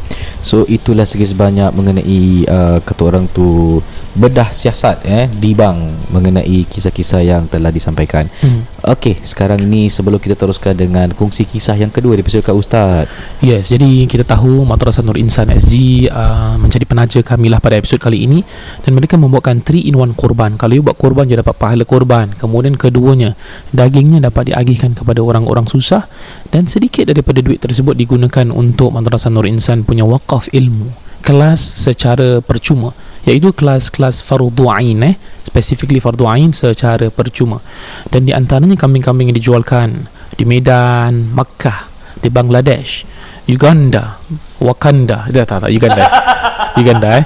So 0.46 0.62
itulah 0.70 1.02
sedikit 1.02 1.34
sebanyak 1.34 1.74
mengenai 1.74 2.46
uh, 2.46 2.78
kata 2.78 3.02
orang 3.02 3.26
tu 3.26 3.82
bedah 4.14 4.54
siasat 4.54 5.02
eh 5.02 5.26
di 5.26 5.58
bank 5.58 6.08
mengenai 6.14 6.62
kisah-kisah 6.70 7.20
yang 7.26 7.50
telah 7.50 7.74
disampaikan. 7.74 8.30
hmm. 8.30 8.78
Okey, 8.86 9.18
sekarang 9.26 9.66
ini 9.66 9.90
sebelum 9.90 10.22
kita 10.22 10.38
teruskan 10.38 10.78
dengan 10.78 11.10
kongsi 11.10 11.42
kisah 11.42 11.74
yang 11.74 11.90
kedua 11.90 12.14
dipersilakan 12.14 12.54
ustaz. 12.54 13.10
Yes, 13.42 13.66
jadi 13.66 14.06
kita 14.06 14.22
tahu 14.22 14.62
Madrasah 14.62 15.02
Nur 15.02 15.18
Insan 15.18 15.50
SG 15.50 16.06
uh, 16.06 16.54
menjadi 16.54 16.86
penaja 16.86 17.18
kami 17.26 17.50
lah 17.50 17.58
pada 17.58 17.74
episod 17.82 17.98
kali 17.98 18.22
ini 18.30 18.46
dan 18.86 18.94
mereka 18.94 19.18
membuatkan 19.18 19.58
3 19.58 19.90
in 19.90 19.98
1 19.98 20.14
korban. 20.14 20.54
Kalau 20.54 20.78
you 20.78 20.86
buat 20.86 20.94
korban, 20.94 21.26
you 21.26 21.34
dapat 21.34 21.58
pahala 21.58 21.82
korban. 21.82 22.30
Kemudian 22.38 22.78
keduanya, 22.78 23.34
dagingnya 23.74 24.22
dapat 24.22 24.54
diagihkan 24.54 24.94
kepada 24.94 25.18
orang-orang 25.18 25.66
susah 25.66 26.06
dan 26.54 26.70
sedikit 26.70 27.10
daripada 27.10 27.42
duit 27.42 27.58
tersebut 27.58 27.98
digunakan 27.98 28.46
untuk 28.54 28.94
Madrasah 28.94 29.34
Nur 29.34 29.48
Insan 29.48 29.82
punya 29.82 30.06
wakaf 30.06 30.35
ilmu. 30.52 30.92
Kelas 31.24 31.58
secara 31.58 32.44
percuma 32.44 32.92
iaitu 33.26 33.50
kelas-kelas 33.50 34.22
fardu 34.22 34.70
ain 34.70 35.02
eh 35.02 35.14
specifically 35.42 35.98
fardu 35.98 36.30
ain 36.30 36.54
secara 36.54 37.10
percuma 37.10 37.58
dan 38.06 38.22
di 38.22 38.30
antaranya 38.30 38.78
kambing-kambing 38.78 39.34
yang 39.34 39.38
dijualkan 39.42 40.06
di 40.36 40.46
Medan, 40.46 41.34
Makkah, 41.34 41.90
di 42.20 42.28
Bangladesh, 42.28 43.08
Uganda, 43.48 44.20
Wakanda, 44.60 45.26
tak 45.32 45.46
tak 45.48 45.58
tak 45.66 45.70
Uganda. 45.72 46.04
Uganda 46.80 47.08
eh. 47.22 47.24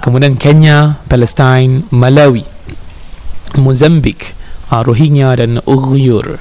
Kemudian 0.00 0.38
Kenya, 0.38 1.02
Palestine, 1.10 1.84
Malawi, 1.92 2.46
Mozambik, 3.58 4.32
uh, 4.70 4.80
Rohingya 4.86 5.36
dan 5.36 5.60
Uyghur. 5.66 6.38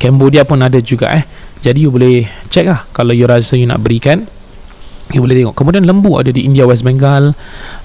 Cambodia 0.00 0.42
pun 0.42 0.64
ada 0.64 0.80
juga 0.82 1.14
eh. 1.14 1.24
Jadi 1.62 1.86
you 1.86 1.94
boleh 1.94 2.26
check 2.50 2.66
lah 2.66 2.90
kalau 2.90 3.14
you 3.14 3.22
rasa 3.28 3.54
you 3.54 3.70
nak 3.70 3.86
berikan 3.86 4.26
you 5.12 5.24
boleh 5.24 5.44
tengok. 5.44 5.54
Kemudian 5.56 5.84
lembu 5.84 6.16
ada 6.18 6.30
di 6.32 6.44
India 6.44 6.64
West 6.64 6.82
Bengal, 6.82 7.36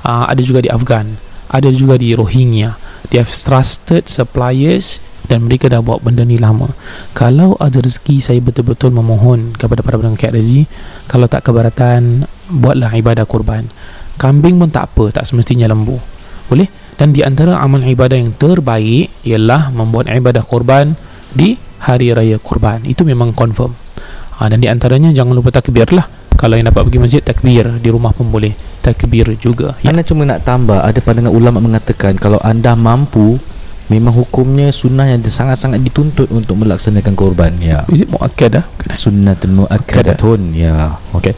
uh, 0.04 0.26
ada 0.28 0.42
juga 0.44 0.64
di 0.64 0.70
Afghan, 0.72 1.20
ada 1.52 1.70
juga 1.72 2.00
di 2.00 2.16
Rohingya. 2.16 2.76
They 3.08 3.24
have 3.24 3.32
trusted 3.32 4.12
suppliers 4.12 5.00
dan 5.28 5.48
mereka 5.48 5.68
dah 5.68 5.84
buat 5.84 6.04
benda 6.04 6.24
ni 6.24 6.40
lama. 6.40 6.72
Kalau 7.12 7.56
ada 7.60 7.80
rezeki 7.80 8.24
saya 8.24 8.40
betul-betul 8.40 8.96
memohon 8.96 9.56
kepada 9.56 9.84
para 9.84 10.00
pendengar 10.00 10.32
KRZ 10.32 10.68
kalau 11.08 11.28
tak 11.28 11.48
keberatan 11.48 12.28
buatlah 12.52 12.92
ibadah 12.96 13.28
kurban. 13.28 13.68
Kambing 14.18 14.58
pun 14.58 14.72
tak 14.74 14.92
apa, 14.92 15.14
tak 15.22 15.30
semestinya 15.30 15.70
lembu. 15.70 16.00
Boleh? 16.48 16.68
Dan 16.98 17.14
di 17.14 17.22
antara 17.22 17.62
amal 17.62 17.86
ibadah 17.86 18.18
yang 18.18 18.34
terbaik 18.34 19.22
ialah 19.22 19.70
membuat 19.70 20.10
ibadah 20.10 20.42
kurban 20.42 20.98
di 21.30 21.54
hari 21.86 22.10
raya 22.10 22.42
kurban. 22.42 22.82
Itu 22.88 23.06
memang 23.06 23.38
confirm. 23.38 23.78
Ha, 24.42 24.50
dan 24.50 24.58
di 24.58 24.66
antaranya 24.66 25.14
jangan 25.14 25.38
lupa 25.38 25.54
takbir 25.54 25.86
lah. 25.94 26.10
Kalau 26.38 26.54
yang 26.54 26.70
dapat 26.70 26.86
pergi 26.86 27.00
masjid 27.02 27.22
takbir 27.26 27.66
di 27.82 27.90
rumah 27.90 28.14
pun 28.14 28.30
boleh 28.30 28.54
takbir 28.86 29.28
juga. 29.42 29.76
Ya. 29.84 29.92
Anda 29.92 30.06
cuma 30.06 30.24
nak 30.24 30.46
tambah 30.46 30.80
ada 30.80 31.00
pandangan 31.02 31.34
ulama 31.34 31.60
mengatakan 31.60 32.16
kalau 32.16 32.38
anda 32.46 32.78
mampu 32.78 33.42
memang 33.88 34.12
hukumnya 34.12 34.68
sunnah 34.72 35.08
yang 35.08 35.24
sangat-sangat 35.24 35.80
dituntut 35.80 36.28
untuk 36.32 36.60
melaksanakan 36.60 37.16
korban 37.16 37.56
ya. 37.60 37.88
Is 37.88 38.04
it 38.04 38.12
muakkad 38.12 38.60
ah? 38.60 38.66
Sunnatun 38.92 39.64
muakkadatun 39.64 40.56
ya. 40.56 41.00
Okey. 41.16 41.34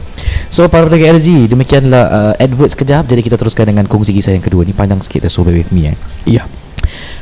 So 0.50 0.66
para 0.66 0.86
pendengar 0.86 1.16
RZ 1.18 1.50
demikianlah 1.50 2.04
uh, 2.10 2.32
advert 2.42 2.74
sekejap 2.74 3.06
jadi 3.06 3.22
kita 3.22 3.36
teruskan 3.38 3.70
dengan 3.70 3.86
kongsi 3.86 4.14
kisah 4.14 4.34
yang 4.34 4.42
kedua 4.42 4.66
ni 4.66 4.74
panjang 4.74 4.98
sikit 5.02 5.30
so 5.30 5.46
bear 5.46 5.54
with 5.54 5.70
me 5.70 5.94
eh. 5.94 5.96
Ya. 6.26 6.44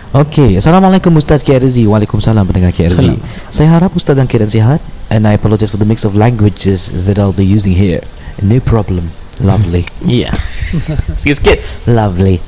Okey, 0.09 0.57
Assalamualaikum 0.57 1.13
Ustaz 1.21 1.45
KRZ 1.45 1.85
Waalaikumsalam 1.85 2.41
pendengar 2.49 2.73
KRZ 2.73 2.97
Salam. 2.97 3.21
Saya 3.53 3.69
harap 3.77 3.93
Ustaz 3.93 4.17
dan 4.17 4.25
Kiran 4.25 4.49
sihat 4.49 4.81
And 5.09 5.25
I 5.25 5.33
apologize 5.41 5.73
for 5.73 5.81
the 5.81 5.88
mix 5.88 6.05
of 6.05 6.12
languages 6.12 6.93
That 6.93 7.19
I'll 7.19 7.37
be 7.37 7.45
using 7.45 7.73
here. 7.73 8.05
No 8.45 8.61
problem 8.61 9.11
Lovely. 9.41 9.87
Yeah. 10.05 10.35
Sikit-sikit 11.21 11.88
Lovely. 11.88 12.43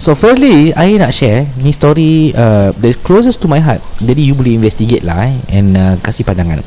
So 0.00 0.16
firstly 0.16 0.72
I 0.72 0.96
nak 0.96 1.12
share 1.12 1.50
Ni 1.60 1.74
story 1.74 2.32
uh, 2.32 2.72
That's 2.78 2.96
closest 2.96 3.44
to 3.44 3.50
my 3.50 3.60
heart. 3.60 3.84
Jadi 4.00 4.24
you 4.24 4.32
boleh 4.32 4.56
investigate 4.56 5.04
lah 5.04 5.28
eh, 5.28 5.36
And 5.52 5.76
uh, 5.76 5.94
kasih 6.00 6.24
pandangan. 6.24 6.64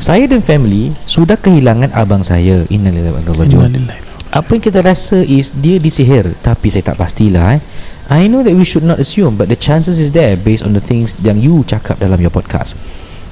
Saya 0.00 0.24
dan 0.24 0.40
family 0.40 0.96
Sudah 1.04 1.36
kehilangan 1.36 1.92
abang 1.92 2.24
saya. 2.24 2.64
Innalillahi 2.72 3.12
wa 3.12 3.20
inna 3.20 3.68
ilaihi. 3.68 4.08
Apa 4.30 4.56
yang 4.56 4.62
kita 4.62 4.80
rasa 4.80 5.20
is 5.20 5.52
Dia 5.52 5.76
disihir. 5.76 6.38
Tapi 6.40 6.72
saya 6.72 6.94
tak 6.94 6.96
pastilah 6.96 7.58
eh. 7.58 7.62
I 8.10 8.26
know 8.26 8.42
that 8.42 8.54
we 8.56 8.64
should 8.64 8.86
not 8.86 8.98
assume 8.98 9.36
But 9.36 9.52
the 9.52 9.58
chances 9.58 10.02
is 10.02 10.16
there 10.16 10.34
Based 10.34 10.66
on 10.66 10.74
the 10.74 10.82
things 10.82 11.14
Yang 11.20 11.38
you 11.46 11.54
cakap 11.62 12.02
dalam 12.02 12.18
your 12.18 12.32
podcast 12.34 12.78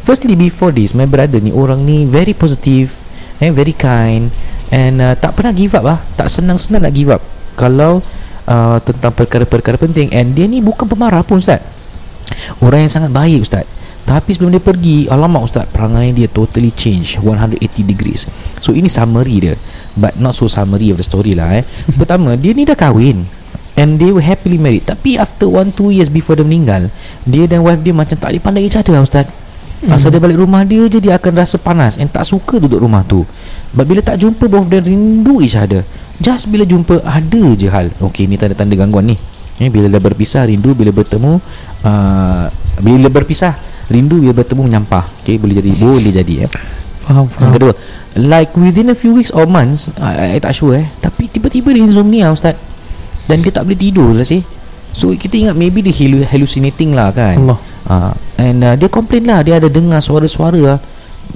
Firstly 0.09 0.41
before 0.41 0.73
this 0.73 0.97
My 0.97 1.05
brother 1.05 1.37
ni 1.37 1.53
Orang 1.53 1.85
ni 1.85 2.09
very 2.09 2.33
positive 2.33 2.97
eh, 3.45 3.53
Very 3.53 3.77
kind 3.77 4.33
And 4.73 5.05
uh, 5.05 5.13
tak 5.13 5.37
pernah 5.37 5.53
give 5.53 5.77
up 5.77 5.85
lah 5.85 6.01
Tak 6.17 6.33
senang-senang 6.33 6.89
nak 6.89 6.97
give 6.97 7.13
up. 7.13 7.21
Kalau 7.61 8.01
uh, 8.49 8.81
Tentang 8.81 9.13
perkara-perkara 9.13 9.77
penting 9.77 10.09
And 10.17 10.33
dia 10.33 10.49
ni 10.49 10.65
bukan 10.65 10.89
pemarah 10.89 11.21
pun 11.21 11.45
Ustaz. 11.45 11.61
Orang 12.65 12.89
yang 12.89 12.93
sangat 12.93 13.13
baik 13.13 13.45
Ustaz. 13.45 13.69
Tapi 14.09 14.33
sebelum 14.33 14.57
dia 14.57 14.65
pergi 14.65 15.05
Alamak 15.13 15.45
Ustaz 15.45 15.69
Perangai 15.69 16.17
dia 16.17 16.25
totally 16.33 16.73
change 16.73 17.21
180 17.21 17.61
degrees. 17.85 18.25
So 18.65 18.73
ini 18.73 18.89
summary 18.89 19.37
dia. 19.45 19.55
But 19.93 20.17
not 20.17 20.33
so 20.33 20.49
summary 20.49 20.89
of 20.89 20.97
the 20.97 21.05
story 21.05 21.37
lah 21.37 21.61
eh. 21.61 21.65
Pertama 22.01 22.33
Dia 22.41 22.57
ni 22.57 22.65
dah 22.65 22.77
kahwin 22.77 23.29
And 23.77 24.01
they 24.01 24.09
were 24.09 24.25
happily 24.25 24.57
married. 24.57 24.89
Tapi 24.89 25.21
after 25.21 25.45
1-2 25.45 26.01
years 26.01 26.09
before 26.09 26.41
dia 26.41 26.49
meninggal 26.49 26.89
Dia 27.29 27.45
dan 27.45 27.61
wife 27.61 27.85
dia 27.85 27.93
macam 27.93 28.17
tak 28.17 28.33
boleh 28.33 28.41
pandang 28.41 28.65
each 28.65 28.81
other 28.81 28.97
lah 28.97 29.05
Ustaz 29.05 29.29
Hmm. 29.79 29.95
Asal 29.95 30.11
dia 30.11 30.19
balik 30.19 30.43
rumah 30.43 30.67
dia 30.67 30.91
je 30.91 30.99
Dia 30.99 31.15
akan 31.15 31.39
rasa 31.39 31.55
panas. 31.55 32.03
And 32.03 32.11
tak 32.11 32.27
suka 32.27 32.59
duduk 32.59 32.83
rumah 32.83 33.07
tu. 33.07 33.23
But 33.71 33.87
bila 33.87 34.03
tak 34.03 34.19
jumpa 34.19 34.51
Both 34.51 34.67
of 34.67 34.71
them 34.75 34.83
rindu 34.83 35.39
each 35.39 35.55
other 35.55 35.87
Just 36.19 36.51
bila 36.51 36.67
jumpa 36.67 36.99
Ada 37.07 37.55
je 37.55 37.71
hal. 37.71 37.95
Okay 38.03 38.27
ni 38.27 38.35
tanda-tanda 38.35 38.75
gangguan 38.75 39.07
ni. 39.07 39.17
Eh, 39.59 39.71
Bila 39.71 39.87
dah 39.87 40.03
berpisah 40.03 40.47
Rindu. 40.47 40.75
Bila 40.75 40.91
bertemu 40.91 41.39
uh, 41.83 42.45
Bila 42.79 43.07
berpisah 43.07 43.55
Rindu. 43.87 44.19
Bila 44.19 44.35
bertemu 44.35 44.67
menyampah. 44.67 45.07
Okay 45.23 45.39
boleh 45.39 45.63
jadi 45.63 45.71
Boleh 45.75 46.11
jadi 46.11 46.35
eh 46.47 46.51
Faham 47.07 47.31
Yang 47.31 47.39
faham 47.39 47.51
kedua 47.55 47.73
Like 48.19 48.51
within 48.59 48.91
a 48.91 48.99
few 48.99 49.15
weeks 49.15 49.31
or 49.31 49.47
months 49.47 49.95
I, 49.95 50.35
I 50.35 50.39
tak 50.43 50.59
sure 50.59 50.75
eh. 50.75 50.91
Tapi 50.99 51.31
tiba-tiba 51.31 51.71
dia 51.71 51.87
insomnia 51.87 52.35
Ustaz. 52.35 52.59
Dan 53.31 53.47
dia 53.47 53.55
tak 53.55 53.63
boleh 53.63 53.79
tidur 53.79 54.11
lah 54.11 54.27
sih 54.27 54.43
So 54.91 55.15
kita 55.15 55.39
ingat 55.39 55.55
maybe 55.55 55.87
dia 55.87 55.95
hallu- 55.95 56.27
hallucinating 56.27 56.99
lah 56.99 57.15
kan. 57.15 57.39
Allah 57.39 57.59
uh, 57.89 58.13
And 58.37 58.63
uh, 58.63 58.77
dia 58.77 58.87
complain 58.87 59.27
lah. 59.27 59.43
Dia 59.43 59.59
ada 59.59 59.67
dengar 59.67 59.99
suara-suara 59.99 60.61
lah 60.61 60.79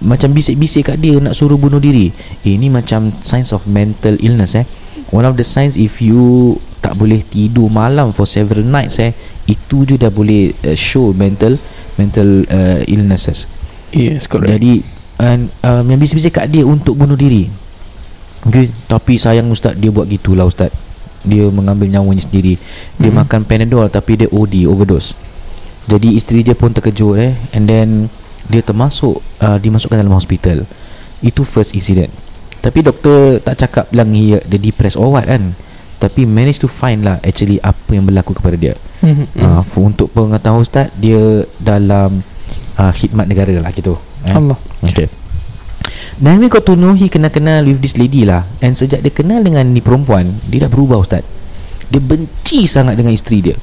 Macam 0.01 0.31
bisik-bisik 0.31 0.93
kat 0.93 1.01
dia 1.01 1.19
Nak 1.19 1.35
suruh 1.35 1.57
bunuh 1.57 1.81
diri. 1.81 2.13
Eh, 2.45 2.55
Ini 2.55 2.69
macam 2.69 3.11
signs 3.21 3.51
of 3.51 3.65
mental 3.67 4.15
illness 4.21 4.55
eh. 4.55 4.69
One 5.11 5.25
of 5.25 5.35
the 5.35 5.45
signs 5.45 5.77
if 5.77 5.99
you 5.99 6.57
Tak 6.81 6.97
boleh 6.97 7.21
tidur 7.23 7.69
malam 7.69 8.13
for 8.13 8.25
several 8.25 8.63
nights 8.63 9.01
eh 9.01 9.13
Itu 9.45 9.85
je 9.85 9.97
dah 9.97 10.09
boleh 10.09 10.53
uh, 10.63 10.77
show 10.77 11.11
mental 11.13 11.57
Mental 11.97 12.49
uh, 12.49 12.81
illnesses. 12.89 13.45
Yes 13.93 14.25
correct. 14.25 14.49
Jadi 14.49 14.81
and, 15.21 15.53
um, 15.61 15.85
Yang 15.85 16.09
bisik-bisik 16.09 16.33
kat 16.41 16.49
dia 16.49 16.65
Untuk 16.65 16.97
bunuh 16.97 17.17
diri. 17.17 17.49
Okay. 18.43 18.73
Tapi 18.89 19.21
sayang 19.21 19.53
ustaz 19.53 19.77
Dia 19.77 19.93
buat 19.93 20.09
gitulah 20.09 20.49
ustaz. 20.49 20.73
Dia 21.23 21.47
mengambil 21.53 21.87
nyawanya 21.87 22.25
sendiri. 22.25 22.59
Dia 22.99 23.13
Mhm. 23.13 23.19
makan 23.23 23.41
panadol 23.47 23.87
Tapi 23.87 24.25
dia 24.25 24.29
OD 24.33 24.67
Overdose 24.67 25.32
Jadi 25.91 26.15
isteri 26.15 26.47
dia 26.47 26.55
pun 26.55 26.71
terkejut 26.71 27.15
eh. 27.19 27.33
And 27.55 27.67
then 27.67 27.89
Dia 28.47 28.63
termasuk 28.63 29.23
uh, 29.43 29.59
Dimasukkan 29.59 29.99
dalam 29.99 30.15
hospital. 30.15 30.67
Itu 31.23 31.43
first 31.43 31.75
incident. 31.75 32.11
Tapi 32.63 32.83
doktor 32.87 33.43
Tak 33.43 33.59
cakap 33.59 33.85
bilang 33.91 34.15
Dia, 34.15 34.39
dia 34.47 34.61
depressed 34.61 34.99
or 34.99 35.11
what 35.15 35.27
kan. 35.27 35.55
Tapi 35.99 36.27
manage 36.27 36.59
to 36.63 36.69
find 36.71 37.07
lah 37.07 37.19
Actually 37.23 37.63
apa 37.63 37.95
yang 37.95 38.07
berlaku 38.07 38.35
kepada 38.35 38.55
dia. 38.59 38.75
Mhm, 39.03 39.35
mhm. 39.35 39.43
uh, 39.43 39.63
Untuk 39.83 40.11
pengetahuan 40.15 40.63
ustaz 40.63 40.91
Dia 40.95 41.47
dalam 41.59 42.23
uh, 42.79 42.93
Khidmat 42.95 43.27
negara 43.27 43.55
lah 43.59 43.71
gitu 43.75 43.99
eh? 44.27 44.35
Allah. 44.35 44.59
Okay. 44.87 45.11
Dan 46.23 46.39
we 46.39 46.47
got 46.47 46.63
to 46.63 46.79
know 46.79 46.95
He 46.95 47.11
kenal-kenal 47.11 47.67
with 47.67 47.83
this 47.83 47.99
lady 47.99 48.23
lah. 48.23 48.47
And 48.63 48.79
sejak 48.79 49.03
dia 49.03 49.11
kenal 49.11 49.43
dengan 49.43 49.67
ni 49.67 49.83
perempuan 49.83 50.39
Dia 50.47 50.67
dah 50.67 50.71
berubah 50.71 51.03
Ustaz. 51.03 51.27
Dia 51.91 51.99
benci 51.99 52.71
sangat 52.71 52.95
dengan 52.95 53.11
isteri 53.13 53.43
dia 53.43 53.57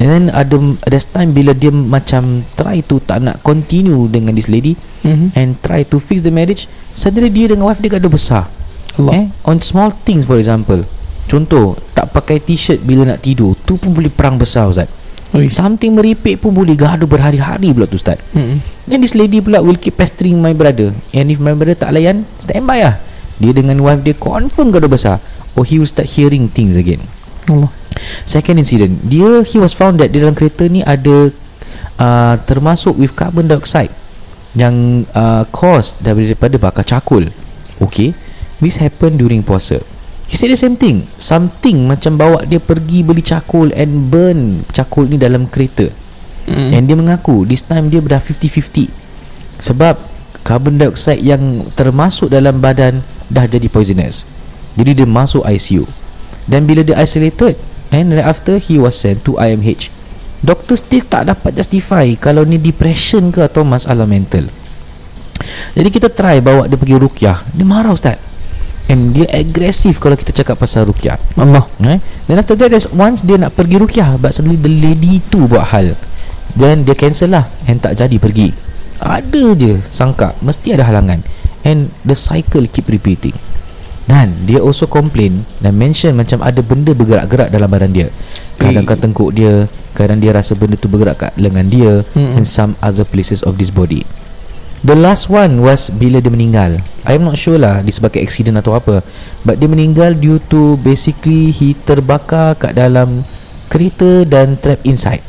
And 0.00 0.08
then 0.08 0.24
ada 0.32 0.56
ada 0.88 0.96
time 0.96 1.36
bila 1.36 1.52
dia 1.52 1.68
macam 1.68 2.48
try 2.56 2.80
to 2.88 3.04
tak 3.04 3.20
nak 3.20 3.44
continue 3.44 4.08
dengan 4.08 4.32
this 4.32 4.48
lady 4.48 4.72
Mhm. 5.04 5.36
and 5.36 5.60
try 5.60 5.84
to 5.84 6.00
fix 6.00 6.24
the 6.24 6.32
marriage, 6.32 6.64
suddenly 6.96 7.28
dia 7.28 7.52
dengan 7.52 7.68
wife 7.68 7.84
dia 7.84 7.92
gaduh 7.92 8.08
besar. 8.08 8.48
Allah 8.96 9.12
Eh, 9.12 9.24
on 9.44 9.60
small 9.60 9.92
things 10.08 10.24
for 10.24 10.40
example. 10.40 10.88
Contoh, 11.28 11.76
tak 11.92 12.10
pakai 12.10 12.40
t-shirt 12.40 12.80
bila 12.82 13.06
nak 13.06 13.22
tidur, 13.22 13.54
tu 13.68 13.76
pun 13.76 13.92
boleh 13.92 14.10
perang 14.10 14.40
besar 14.40 14.66
Ustaz. 14.66 14.88
Oi. 15.30 15.46
Something 15.46 15.94
meripik 15.94 16.42
pun 16.42 16.50
boleh 16.50 16.74
gaduh 16.74 17.06
berhari-hari 17.06 17.70
pula 17.70 17.86
tu 17.86 17.94
Ustaz. 17.94 18.18
Mhm. 18.34 18.56
Then 18.90 18.98
this 19.04 19.14
lady 19.14 19.38
pula 19.38 19.62
will 19.62 19.78
keep 19.78 19.94
pestering 19.94 20.42
my 20.42 20.50
brother 20.50 20.90
And 21.14 21.30
if 21.30 21.38
my 21.38 21.54
brother 21.54 21.78
tak 21.78 21.94
layan 21.94 22.26
Standby 22.42 22.82
lah 22.82 22.98
Dia 23.38 23.54
dengan 23.54 23.78
wife 23.78 24.02
dia 24.02 24.18
confirm 24.18 24.74
gaduh 24.74 24.90
besar 24.90 25.22
Or 25.54 25.62
he 25.62 25.78
will 25.78 25.86
start 25.86 26.10
hearing 26.18 26.50
things 26.50 26.74
again 26.74 26.98
Allah 27.46 27.70
Second 28.24 28.62
incident. 28.62 29.00
Dia 29.06 29.42
he 29.42 29.56
was 29.58 29.74
found 29.74 29.98
that 30.00 30.14
Di 30.14 30.22
dalam 30.22 30.36
kereta 30.36 30.66
ni 30.70 30.84
ada 30.84 31.30
uh, 31.98 32.34
Termasuk 32.46 32.96
with 32.96 33.14
carbon 33.16 33.50
dioxide 33.50 33.92
Yang 34.54 35.06
uh, 35.14 35.44
cause 35.50 35.98
Daripada 36.00 36.56
bakar 36.56 36.86
cakul. 36.86 37.30
Okay 37.80 38.14
This 38.60 38.76
happened 38.76 39.16
during 39.16 39.40
puasa. 39.40 39.80
He 40.28 40.36
said 40.36 40.52
the 40.52 40.60
same 40.60 40.76
thing. 40.76 41.08
Something 41.16 41.88
macam 41.88 42.20
bawa 42.20 42.44
dia 42.44 42.60
pergi 42.60 43.02
beli 43.02 43.24
cakul 43.24 43.72
And 43.72 44.12
burn 44.12 44.62
cakul 44.70 45.08
ni 45.08 45.16
dalam 45.16 45.48
kereta. 45.48 45.90
Mhm. 46.46 46.68
And 46.76 46.82
dia 46.86 46.96
mengaku 46.96 47.44
This 47.48 47.64
time 47.64 47.88
dia 47.88 48.00
dah 48.00 48.20
50-50 48.20 48.88
Sebab 49.60 49.96
Carbon 50.40 50.80
dioxide 50.80 51.20
yang 51.20 51.68
termasuk 51.76 52.32
dalam 52.32 52.64
badan 52.64 53.04
Dah 53.28 53.44
jadi 53.44 53.68
poisonous. 53.68 54.24
Jadi 54.74 55.02
dia 55.02 55.06
masuk 55.06 55.44
ICU 55.44 55.84
Dan 56.48 56.64
bila 56.64 56.80
dia 56.80 56.96
isolated 56.96 57.60
And 57.90 58.14
right 58.14 58.26
after 58.26 58.62
he 58.62 58.78
was 58.78 58.94
sent 58.94 59.26
to 59.26 59.34
IMH 59.34 59.90
Doktor 60.40 60.78
still 60.78 61.04
tak 61.04 61.28
dapat 61.28 61.52
justify 61.58 62.06
Kalau 62.16 62.46
ni 62.46 62.56
depression 62.56 63.28
ke 63.34 63.44
atau 63.44 63.66
masalah 63.66 64.08
mental. 64.08 64.48
Jadi 65.76 65.88
kita 65.90 66.08
try 66.08 66.38
bawa 66.40 66.70
dia 66.70 66.78
pergi 66.78 66.96
rukyah 66.96 67.36
Dia 67.52 67.66
marah 67.66 67.92
ustaz. 67.92 68.16
And 68.90 69.14
dia 69.14 69.28
agresif 69.30 70.02
kalau 70.02 70.18
kita 70.18 70.34
cakap 70.34 70.58
pasal 70.58 70.88
rukyah 70.88 71.18
Allah. 71.36 71.66
Eh? 71.86 71.98
Then 72.26 72.40
after 72.40 72.56
that 72.56 72.72
there's 72.72 72.88
once 72.90 73.26
dia 73.26 73.36
nak 73.36 73.58
pergi 73.58 73.76
rukyah 73.76 74.16
But 74.16 74.32
suddenly 74.32 74.58
the 74.58 74.70
lady 74.70 75.20
tu 75.28 75.44
buat 75.50 75.74
hal. 75.74 75.98
Then 76.56 76.88
dia 76.88 76.96
cancel 76.96 77.36
lah 77.36 77.50
And 77.68 77.82
tak 77.82 78.00
jadi 78.00 78.16
pergi. 78.16 78.54
Ada 79.02 79.58
je 79.58 79.82
sangka 79.92 80.38
Mesti 80.40 80.78
ada 80.78 80.88
halangan. 80.88 81.20
And 81.66 81.92
the 82.06 82.16
cycle 82.16 82.64
keep 82.70 82.88
repeating 82.88 83.36
Dan 84.10 84.42
dia 84.42 84.58
also 84.58 84.90
complain 84.90 85.46
Dan 85.62 85.78
mention 85.78 86.18
macam 86.18 86.42
ada 86.42 86.58
benda 86.60 86.90
bergerak-gerak 86.90 87.54
dalam 87.54 87.70
badan 87.70 87.94
dia. 87.94 88.08
Kadang 88.58 88.82
kat 88.82 88.98
tengkuk 88.98 89.30
dia 89.30 89.70
Kadang 89.94 90.18
dia 90.18 90.34
rasa 90.34 90.58
benda 90.58 90.74
tu 90.74 90.90
bergerak 90.90 91.16
kat 91.16 91.32
lengan 91.38 91.70
dia 91.70 92.02
Mm-mm. 92.12 92.34
And 92.34 92.42
some 92.42 92.74
other 92.82 93.06
places 93.06 93.40
of 93.40 93.54
this 93.54 93.70
body. 93.70 94.02
The 94.80 94.96
last 94.96 95.28
one 95.28 95.60
was 95.60 95.92
bila 95.92 96.18
dia 96.18 96.32
meninggal. 96.32 96.80
I'm 97.04 97.22
not 97.22 97.36
sure 97.36 97.60
lah 97.60 97.84
disebabkan 97.84 98.24
accident 98.24 98.56
atau 98.56 98.72
apa 98.72 99.04
But 99.44 99.60
dia 99.60 99.68
meninggal 99.68 100.16
due 100.16 100.40
to 100.48 100.80
basically 100.80 101.52
he 101.52 101.76
terbakar 101.76 102.56
kat 102.56 102.74
dalam 102.74 103.22
kereta 103.68 104.24
dan 104.24 104.56
trap 104.56 104.80
inside. 104.82 105.20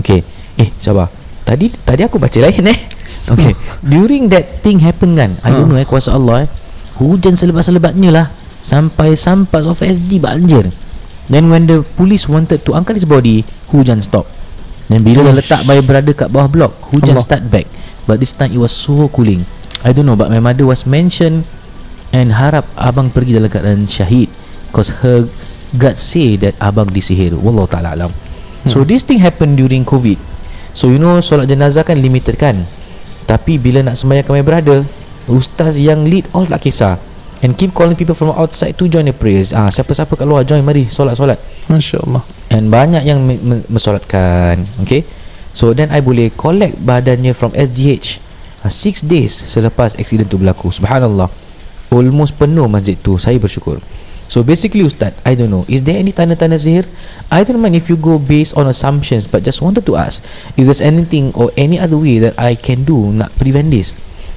Okay. 0.00 0.24
Eh 0.56 0.72
sabar. 0.80 1.12
Tadi 1.44 1.68
tadi 1.84 2.02
aku 2.02 2.16
baca 2.16 2.38
lain 2.40 2.64
eh. 2.72 2.78
Okay. 3.36 3.52
During 3.92 4.32
that 4.32 4.60
thing 4.60 4.80
happen 4.80 5.12
kan 5.12 5.36
I 5.40 5.52
don't 5.52 5.68
Hmm. 5.68 5.76
know 5.76 5.80
eh 5.80 5.86
kuasa 5.86 6.16
Allah 6.16 6.44
eh 6.44 6.48
Hujan 6.98 7.34
selebat-selebatnya 7.34 8.10
lah. 8.14 8.26
Sampai 8.64 9.12
sampas 9.18 9.68
of 9.68 9.82
SD 9.82 10.22
banjir. 10.22 10.72
Then 11.28 11.48
when 11.48 11.68
the 11.68 11.84
police 11.96 12.28
wanted 12.28 12.64
to 12.64 12.76
angkat 12.76 13.00
his 13.00 13.08
body 13.08 13.44
Hujan 13.72 14.00
stop. 14.04 14.28
Dan 14.88 15.00
bila 15.00 15.24
dah 15.24 15.34
letak 15.36 15.64
my 15.64 15.80
brother 15.80 16.12
kat 16.12 16.28
bawah 16.28 16.48
blok 16.48 16.72
Hujan 16.92 17.16
Allah. 17.16 17.24
start 17.24 17.42
back. 17.48 17.64
But 18.04 18.20
this 18.20 18.36
time 18.36 18.52
it 18.52 18.60
was 18.60 18.72
so 18.72 19.08
cooling. 19.08 19.48
I 19.84 19.92
don't 19.92 20.04
know 20.04 20.16
but 20.16 20.28
my 20.28 20.40
mother 20.40 20.68
was 20.68 20.84
mentioned 20.84 21.44
And 22.14 22.30
harap 22.30 22.70
abang 22.78 23.10
pergi 23.10 23.34
dalam 23.34 23.50
keadaan 23.50 23.90
syahid. 23.90 24.30
Cause 24.70 25.02
her 25.02 25.26
God 25.74 25.98
say 25.98 26.38
that 26.38 26.54
abang 26.62 26.94
disihir. 26.94 27.34
Wallahu 27.34 27.66
ta'ala 27.66 27.98
alam. 27.98 28.14
So 28.70 28.86
Hmm. 28.86 28.86
this 28.86 29.02
thing 29.02 29.18
happen 29.18 29.58
during 29.58 29.82
COVID. 29.82 30.14
So 30.78 30.94
you 30.94 31.02
know 31.02 31.18
solat 31.18 31.50
jenazah 31.50 31.82
kan 31.82 31.98
limited 31.98 32.38
kan? 32.38 32.70
Tapi 33.26 33.58
bila 33.58 33.82
nak 33.82 33.98
sembahyang 33.98 34.30
my 34.30 34.46
brother 34.46 34.86
Ustaz 35.28 35.80
yang 35.80 36.04
lead 36.04 36.28
all 36.36 36.44
tak 36.44 36.64
kisah. 36.68 37.00
And 37.44 37.52
keep 37.52 37.76
calling 37.76 37.92
people 37.92 38.16
from 38.16 38.32
outside 38.32 38.72
to 38.80 38.88
join 38.88 39.04
the 39.04 39.12
prayers 39.12 39.52
ah 39.52 39.68
siapa-siapa 39.68 40.16
kat 40.16 40.24
luar 40.24 40.48
join 40.48 40.64
mari 40.64 40.88
solat-solat 40.88 41.36
Masya 41.68 42.00
Allah 42.00 42.24
and 42.48 42.72
banyak 42.72 43.04
yang 43.04 43.20
me- 43.20 43.36
me- 43.36 43.66
mensolatkan 43.68 44.64
okay? 44.80 45.04
So 45.52 45.76
then 45.76 45.92
I 45.92 46.00
boleh 46.00 46.32
collect 46.32 46.80
badannya 46.80 47.36
from 47.36 47.52
SGH 47.52 48.16
uh, 48.64 48.72
6 48.72 49.04
days 49.04 49.28
selepas 49.30 49.92
accident 50.00 50.32
tu 50.32 50.40
berlaku. 50.40 50.72
Subhanallah. 50.72 51.28
Almost 51.92 52.40
penuh 52.40 52.64
masjid 52.64 52.96
tu 52.96 53.20
saya 53.20 53.36
bersyukur. 53.36 53.76
So 54.24 54.40
basically 54.40 54.80
ustaz 54.88 55.12
I 55.28 55.36
don't 55.36 55.52
know. 55.52 55.68
Is 55.68 55.84
there 55.84 56.00
any 56.00 56.16
tanda-tanda 56.16 56.56
sihir 56.56 56.88
I 57.28 57.44
don't 57.44 57.60
mind 57.60 57.76
if 57.76 57.92
you 57.92 58.00
go 58.00 58.16
based 58.16 58.56
on 58.56 58.72
assumptions 58.72 59.28
but 59.28 59.44
just 59.44 59.60
wanted 59.60 59.84
to 59.84 60.00
ask 60.00 60.24
if 60.56 60.64
there's 60.64 60.80
anything 60.80 61.28
or 61.36 61.52
any 61.60 61.76
other 61.76 62.00
way 62.00 62.24
that 62.24 62.40
I 62.40 62.56
can 62.56 62.88
do 62.88 63.12
nak 63.12 63.36
prevent 63.36 63.68
this 63.68 63.92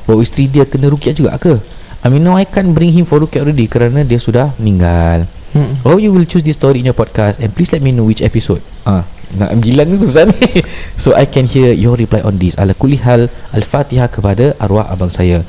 oh 0.08 0.24
isteri 0.24 0.48
dia 0.48 0.63
kena 0.63 0.88
rukyat 0.88 1.20
juga 1.20 1.36
ke? 1.38 1.60
I 2.04 2.08
mean 2.08 2.24
no 2.24 2.39
I 2.39 2.48
can't 2.48 2.72
bring 2.72 2.96
him 2.96 3.04
for 3.04 3.20
rukyat 3.20 3.43
already 3.43 3.67
kerana 3.67 4.08
dia 4.08 4.17
sudah 4.17 4.56
meninggal. 4.58 5.28
Hmm. 5.52 5.80
Oh 5.84 6.00
you 6.00 6.12
will 6.12 6.28
choose 6.28 6.43
this 6.43 6.56
story 6.60 6.84
in 6.84 6.88
your 6.88 6.98
podcast? 6.98 7.39
And 7.43 7.52
please 7.52 7.72
let 7.76 7.84
me 7.84 7.91
know 7.91 8.08
which 8.08 8.24
episode. 8.24 8.63
Ah, 8.88 9.04
Nak 9.36 9.60
bilang 9.60 9.91
ni 9.91 10.00
susah 10.00 10.24
ni 10.32 10.63
So 10.96 11.12
I 11.12 11.28
can 11.28 11.43
hear 11.43 11.76
your 11.76 12.00
reply 12.00 12.24
on 12.24 12.39
this. 12.39 12.56
Ala 12.56 12.72
kulli 12.72 12.96
hal 13.04 13.28
Al-Fatihah 13.52 14.08
kepada 14.08 14.56
arwah 14.56 14.88
abang 14.88 15.12
saya. 15.12 15.43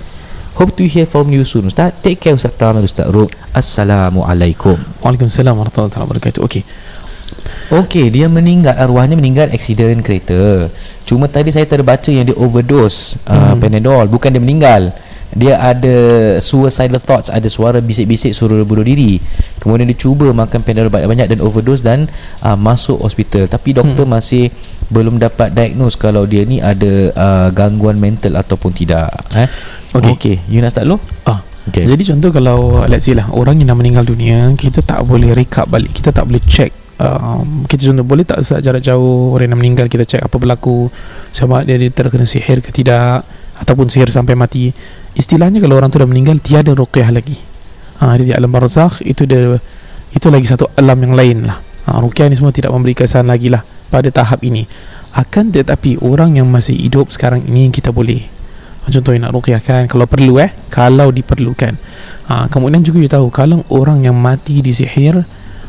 Hope 0.59 0.75
to 0.75 0.91
hear 0.91 1.07
from 1.07 1.31
you 1.31 1.47
soon 1.47 1.71
Ustaz. 1.71 1.95
Take 2.03 2.19
care 2.19 2.35
Ustaz 2.35 2.51
Tam 2.59 2.75
Ustaz 2.83 3.07
Ruk. 3.07 3.31
Assalamualaikum. 3.55 4.75
Waalaikumsalam 5.07 5.55
warahmatullahi 5.55 5.95
wabarakatuh. 5.95 6.43
Okay 6.43 6.67
Okey, 7.69 8.09
dia 8.09 8.27
meninggal 8.27 8.75
arwahnya 8.75 9.13
meninggal 9.15 9.49
aksiden 9.49 10.01
kereta. 10.01 10.73
Cuma 11.05 11.29
tadi 11.29 11.53
saya 11.53 11.65
terbaca 11.65 12.09
yang 12.09 12.25
dia 12.25 12.37
overdose 12.37 13.17
uh, 13.25 13.53
Hmm. 13.53 13.61
Panadol, 13.61 14.09
bukan 14.09 14.33
dia 14.33 14.41
meninggal. 14.41 14.93
Dia 15.29 15.61
ada 15.61 15.97
suicidal 16.41 17.05
thoughts, 17.05 17.29
ada 17.29 17.45
suara 17.47 17.85
bisik-bisik 17.85 18.33
suruh 18.33 18.65
bunuh 18.65 18.81
diri. 18.81 19.21
Kemudian 19.61 19.85
dia 19.85 19.97
cuba 19.97 20.33
makan 20.33 20.65
Panadol 20.65 20.89
banyak-banyak 20.89 21.29
dan 21.29 21.39
overdose 21.45 21.85
dan 21.85 22.09
uh, 22.41 22.57
masuk 22.57 22.97
hospital. 22.99 23.45
Tapi 23.45 23.77
doktor 23.77 24.09
Hmm. 24.09 24.17
masih 24.17 24.49
belum 24.89 25.21
dapat 25.21 25.53
diagnose 25.53 26.01
kalau 26.01 26.25
dia 26.25 26.49
ni 26.49 26.65
ada 26.65 27.13
uh, 27.13 27.49
gangguan 27.53 28.01
mental 28.01 28.41
ataupun 28.41 28.73
tidak. 28.73 29.13
Eh? 29.37 29.49
Okey. 29.93 30.13
Okey, 30.17 30.37
you 30.49 30.61
nak 30.61 30.73
start 30.73 30.89
dulu? 30.89 30.97
ah. 31.25 31.45
Okey. 31.69 31.85
Jadi 31.85 32.03
contoh 32.09 32.33
kalau 32.33 32.81
Let's 32.89 33.05
say 33.05 33.13
lah 33.13 33.29
Orang 33.29 33.61
yang 33.61 33.69
dah 33.69 33.77
meninggal 33.77 34.01
dunia 34.01 34.49
Kita 34.57 34.81
tak 34.81 35.05
boleh 35.05 35.37
recap 35.37 35.69
balik 35.69 35.93
Kita 35.93 36.17
tak 36.17 36.25
boleh 36.25 36.41
check 36.41 36.73
um, 36.99 37.65
Kita 37.65 37.91
contoh 37.91 38.05
boleh 38.05 38.25
tak 38.27 38.43
Ustaz? 38.43 38.61
Jarak 38.61 38.83
jauh 38.83 39.33
Orang 39.35 39.55
yang 39.55 39.61
meninggal 39.61 39.87
Kita 39.87 40.05
check 40.05 40.23
apa 40.23 40.37
berlaku 40.37 40.91
Sama 41.31 41.63
dia, 41.63 41.79
dia 41.79 41.91
terkena 41.91 42.27
sihir 42.27 42.61
ke 42.61 42.75
tidak 42.75 43.25
Ataupun 43.59 43.91
sihir 43.91 44.07
sampai 44.07 44.39
mati. 44.39 44.71
Istilahnya 45.19 45.59
kalau 45.59 45.83
orang 45.83 45.91
tu 45.91 45.99
dah 45.99 46.07
meninggal 46.07 46.39
Tiada 46.39 46.79
ruqyah 46.79 47.11
lagi. 47.11 47.35
Ha, 47.99 48.15
Dia 48.15 48.25
di 48.31 48.35
alam 48.35 48.51
barzakh 48.55 49.03
Itu 49.03 49.27
dia 49.27 49.59
Itu 50.15 50.31
lagi 50.31 50.47
satu 50.47 50.71
alam 50.79 50.99
yang 51.03 51.15
lain 51.19 51.39
lah. 51.47 51.59
Ha, 51.89 51.99
Ruqyah 51.99 52.31
ni 52.31 52.37
semua 52.39 52.55
tidak 52.55 52.71
memberi 52.71 52.95
kesan 52.95 53.27
lagi 53.27 53.51
lah 53.51 53.67
Pada 53.91 54.07
tahap 54.15 54.47
ini. 54.47 54.63
Akan 55.17 55.51
tetapi 55.51 55.99
Orang 56.05 56.39
yang 56.39 56.47
masih 56.47 56.79
hidup 56.79 57.11
sekarang 57.11 57.43
ini 57.51 57.75
Kita 57.75 57.91
boleh. 57.91 58.39
Contoh 58.89 59.13
yang 59.13 59.29
nak 59.29 59.37
ruqyah 59.37 59.61
kan 59.61 59.85
Kalau 59.91 60.07
perlu 60.07 60.39
eh 60.39 60.55
Kalau 60.71 61.11
diperlukan. 61.11 61.75
Ha, 62.31 62.47
Kemudian 62.47 62.87
juga 62.87 63.03
you 63.03 63.11
tahu 63.11 63.27
Kalau 63.35 63.67
orang 63.75 64.07
yang 64.07 64.15
mati 64.15 64.63
di 64.63 64.71
sihir 64.71 65.27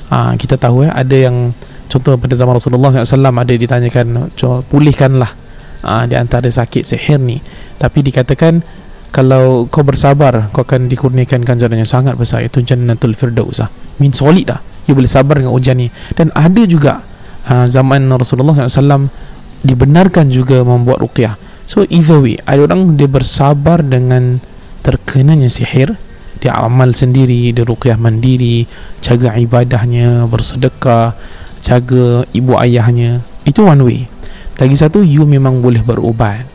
ha, 0.09 0.33
Kita 0.35 0.57
tahu 0.57 0.85
eh 0.85 0.91
Ada 0.91 1.29
yang 1.29 1.53
Contoh 1.89 2.21
pada 2.21 2.37
zaman 2.37 2.53
Rasulullah 2.57 2.93
SAW 2.93 3.33
Ada 3.33 3.53
ditanyakan 3.57 4.29
"Co- 4.37 4.61
Pulihkanlah. 4.61 5.31
Ha, 5.85 6.05
Di 6.05 6.13
antara 6.13 6.45
sakit 6.45 6.85
sihir 6.85 7.17
ni. 7.17 7.41
Tapi 7.77 8.05
dikatakan 8.05 8.61
Kalau 9.09 9.65
kau 9.69 9.81
bersabar 9.81 10.53
Kau 10.53 10.61
akan 10.65 10.85
dikurniakan 10.85 11.41
ganjaran 11.41 11.81
yang 11.81 11.89
sangat 11.89 12.13
besar 12.13 12.45
Iaitu 12.45 12.61
Jannatul 12.61 13.17
Firdaus 13.17 13.63
lah 13.63 13.69
Min 13.97 14.13
solid 14.13 14.49
dah 14.49 14.59
You 14.89 14.97
boleh 14.97 15.09
sabar 15.09 15.37
dengan 15.37 15.53
ujian 15.53 15.77
ni. 15.77 15.89
Dan 16.13 16.33
ada 16.33 16.61
juga 16.65 17.01
ha, 17.45 17.65
Zaman 17.65 18.05
Rasulullah 18.13 18.53
SAW 18.53 19.09
Dibenarkan 19.59 20.31
juga 20.31 20.63
membuat 20.63 21.03
ruqyah. 21.03 21.35
So 21.67 21.83
either 21.89 22.21
way 22.21 22.37
Ada 22.45 22.69
orang 22.69 22.97
dia 22.97 23.09
bersabar 23.09 23.81
dengan 23.81 24.39
Terkenanya 24.85 25.51
sihir 25.51 25.97
Dia 26.39 26.55
amal 26.55 26.95
sendiri 26.95 27.51
Dia 27.51 27.67
ruqyah 27.67 27.99
mandiri 27.99 28.63
Jaga 29.03 29.35
ibadahnya 29.35 30.25
Bersedekah 30.27 31.15
Jaga 31.59 32.23
ibu 32.31 32.55
ayahnya. 32.55 33.19
Itu 33.43 33.67
one 33.67 33.83
way. 33.83 33.99
Lagi 34.55 34.75
satu 34.79 35.03
You 35.03 35.27
memang 35.27 35.59
boleh 35.59 35.83
berubat. 35.83 36.47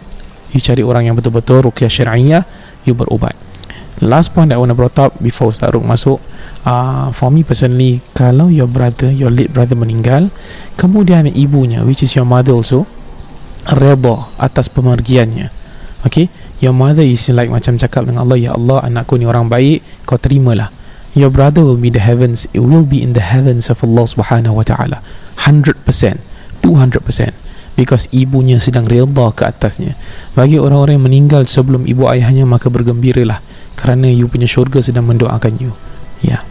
You 0.52 0.60
cari 0.64 0.80
orang 0.80 1.08
yang 1.08 1.16
betul-betul 1.16 1.68
Ruqyah 1.68 1.92
syariah 1.92 2.42
You 2.88 2.96
berubat. 2.96 3.36
Last 4.02 4.34
point 4.34 4.50
that 4.50 4.58
I 4.58 4.60
want 4.60 4.74
to 4.74 4.76
brought 4.76 4.98
up 4.98 5.14
Before 5.22 5.54
Ustaz 5.54 5.70
Ruk 5.70 5.86
masuk 5.86 6.18
uh, 6.66 7.14
For 7.14 7.30
me 7.30 7.46
personally 7.46 8.02
Kalau 8.10 8.50
your 8.50 8.66
brother 8.66 9.06
Your 9.14 9.30
late 9.30 9.54
brother 9.54 9.78
meninggal 9.78 10.34
Kemudian 10.74 11.30
ibunya 11.30 11.86
Which 11.86 12.02
is 12.02 12.10
your 12.18 12.26
mother 12.26 12.58
also 12.58 12.90
Reda 13.64 14.28
atas 14.36 14.68
pemergiannya. 14.68 15.48
Okay 16.04 16.28
Your 16.62 16.76
mother 16.76 17.02
is 17.02 17.26
like 17.32 17.50
Macam 17.50 17.80
cakap 17.80 18.06
dengan 18.06 18.22
Allah 18.22 18.38
Ya 18.38 18.50
Allah 18.54 18.84
anakku 18.84 19.18
ni 19.18 19.26
orang 19.26 19.50
baik 19.50 19.82
Kau 20.06 20.20
terimalah. 20.20 20.70
Your 21.14 21.30
brother 21.30 21.62
will 21.62 21.78
be 21.80 21.90
the 21.90 22.02
heavens 22.02 22.46
It 22.54 22.62
will 22.62 22.86
be 22.86 23.02
in 23.02 23.14
the 23.14 23.24
heavens 23.24 23.70
of 23.70 23.82
Allah 23.82 24.04
subhanahu 24.06 24.54
wa 24.54 24.64
ta'ala. 24.66 25.02
100% 25.42 25.82
200% 26.62 27.34
Because 27.74 28.06
ibunya 28.14 28.62
sedang 28.62 28.86
reda 28.86 29.34
ke 29.34 29.50
atasnya. 29.50 29.98
Bagi 30.38 30.62
orang-orang 30.62 30.94
yang 30.94 31.06
meninggal 31.10 31.42
sebelum 31.50 31.90
ibu 31.90 32.06
ayahnya 32.06 32.46
Maka 32.46 32.70
bergembiralah. 32.70 33.42
Kerana 33.74 34.06
you 34.06 34.30
punya 34.30 34.46
syurga 34.46 34.78
sedang 34.78 35.10
mendoakan 35.10 35.58
you. 35.58 35.74
Ya. 36.22 36.38
Yeah. 36.38 36.42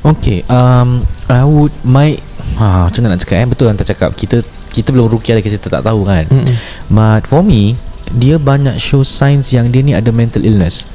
Okay 0.00 0.40
um, 0.48 1.04
I 1.28 1.44
would 1.44 1.76
my 1.84 2.16
ha, 2.56 2.88
Macam 2.88 3.04
mana 3.04 3.18
nak 3.18 3.20
cakap 3.20 3.36
eh? 3.44 3.48
Betul 3.50 3.66
yang 3.68 3.78
tak 3.78 3.90
cakap. 3.92 4.10
Kita 4.16 4.40
kita 4.70 4.94
belum 4.94 5.12
rukiah 5.12 5.36
lagi 5.36 5.50
Kita 5.50 5.68
tak 5.68 5.84
tahu 5.84 6.06
kan. 6.08 6.24
Mm-mm. 6.30 6.56
But 6.88 7.28
for 7.28 7.44
me 7.44 7.76
Dia 8.10 8.42
banyak 8.42 8.76
show 8.82 9.06
signs 9.06 9.54
Yang 9.54 9.66
dia 9.70 9.82
ni 9.86 9.92
ada 9.94 10.10
mental 10.10 10.42
illness. 10.42 10.86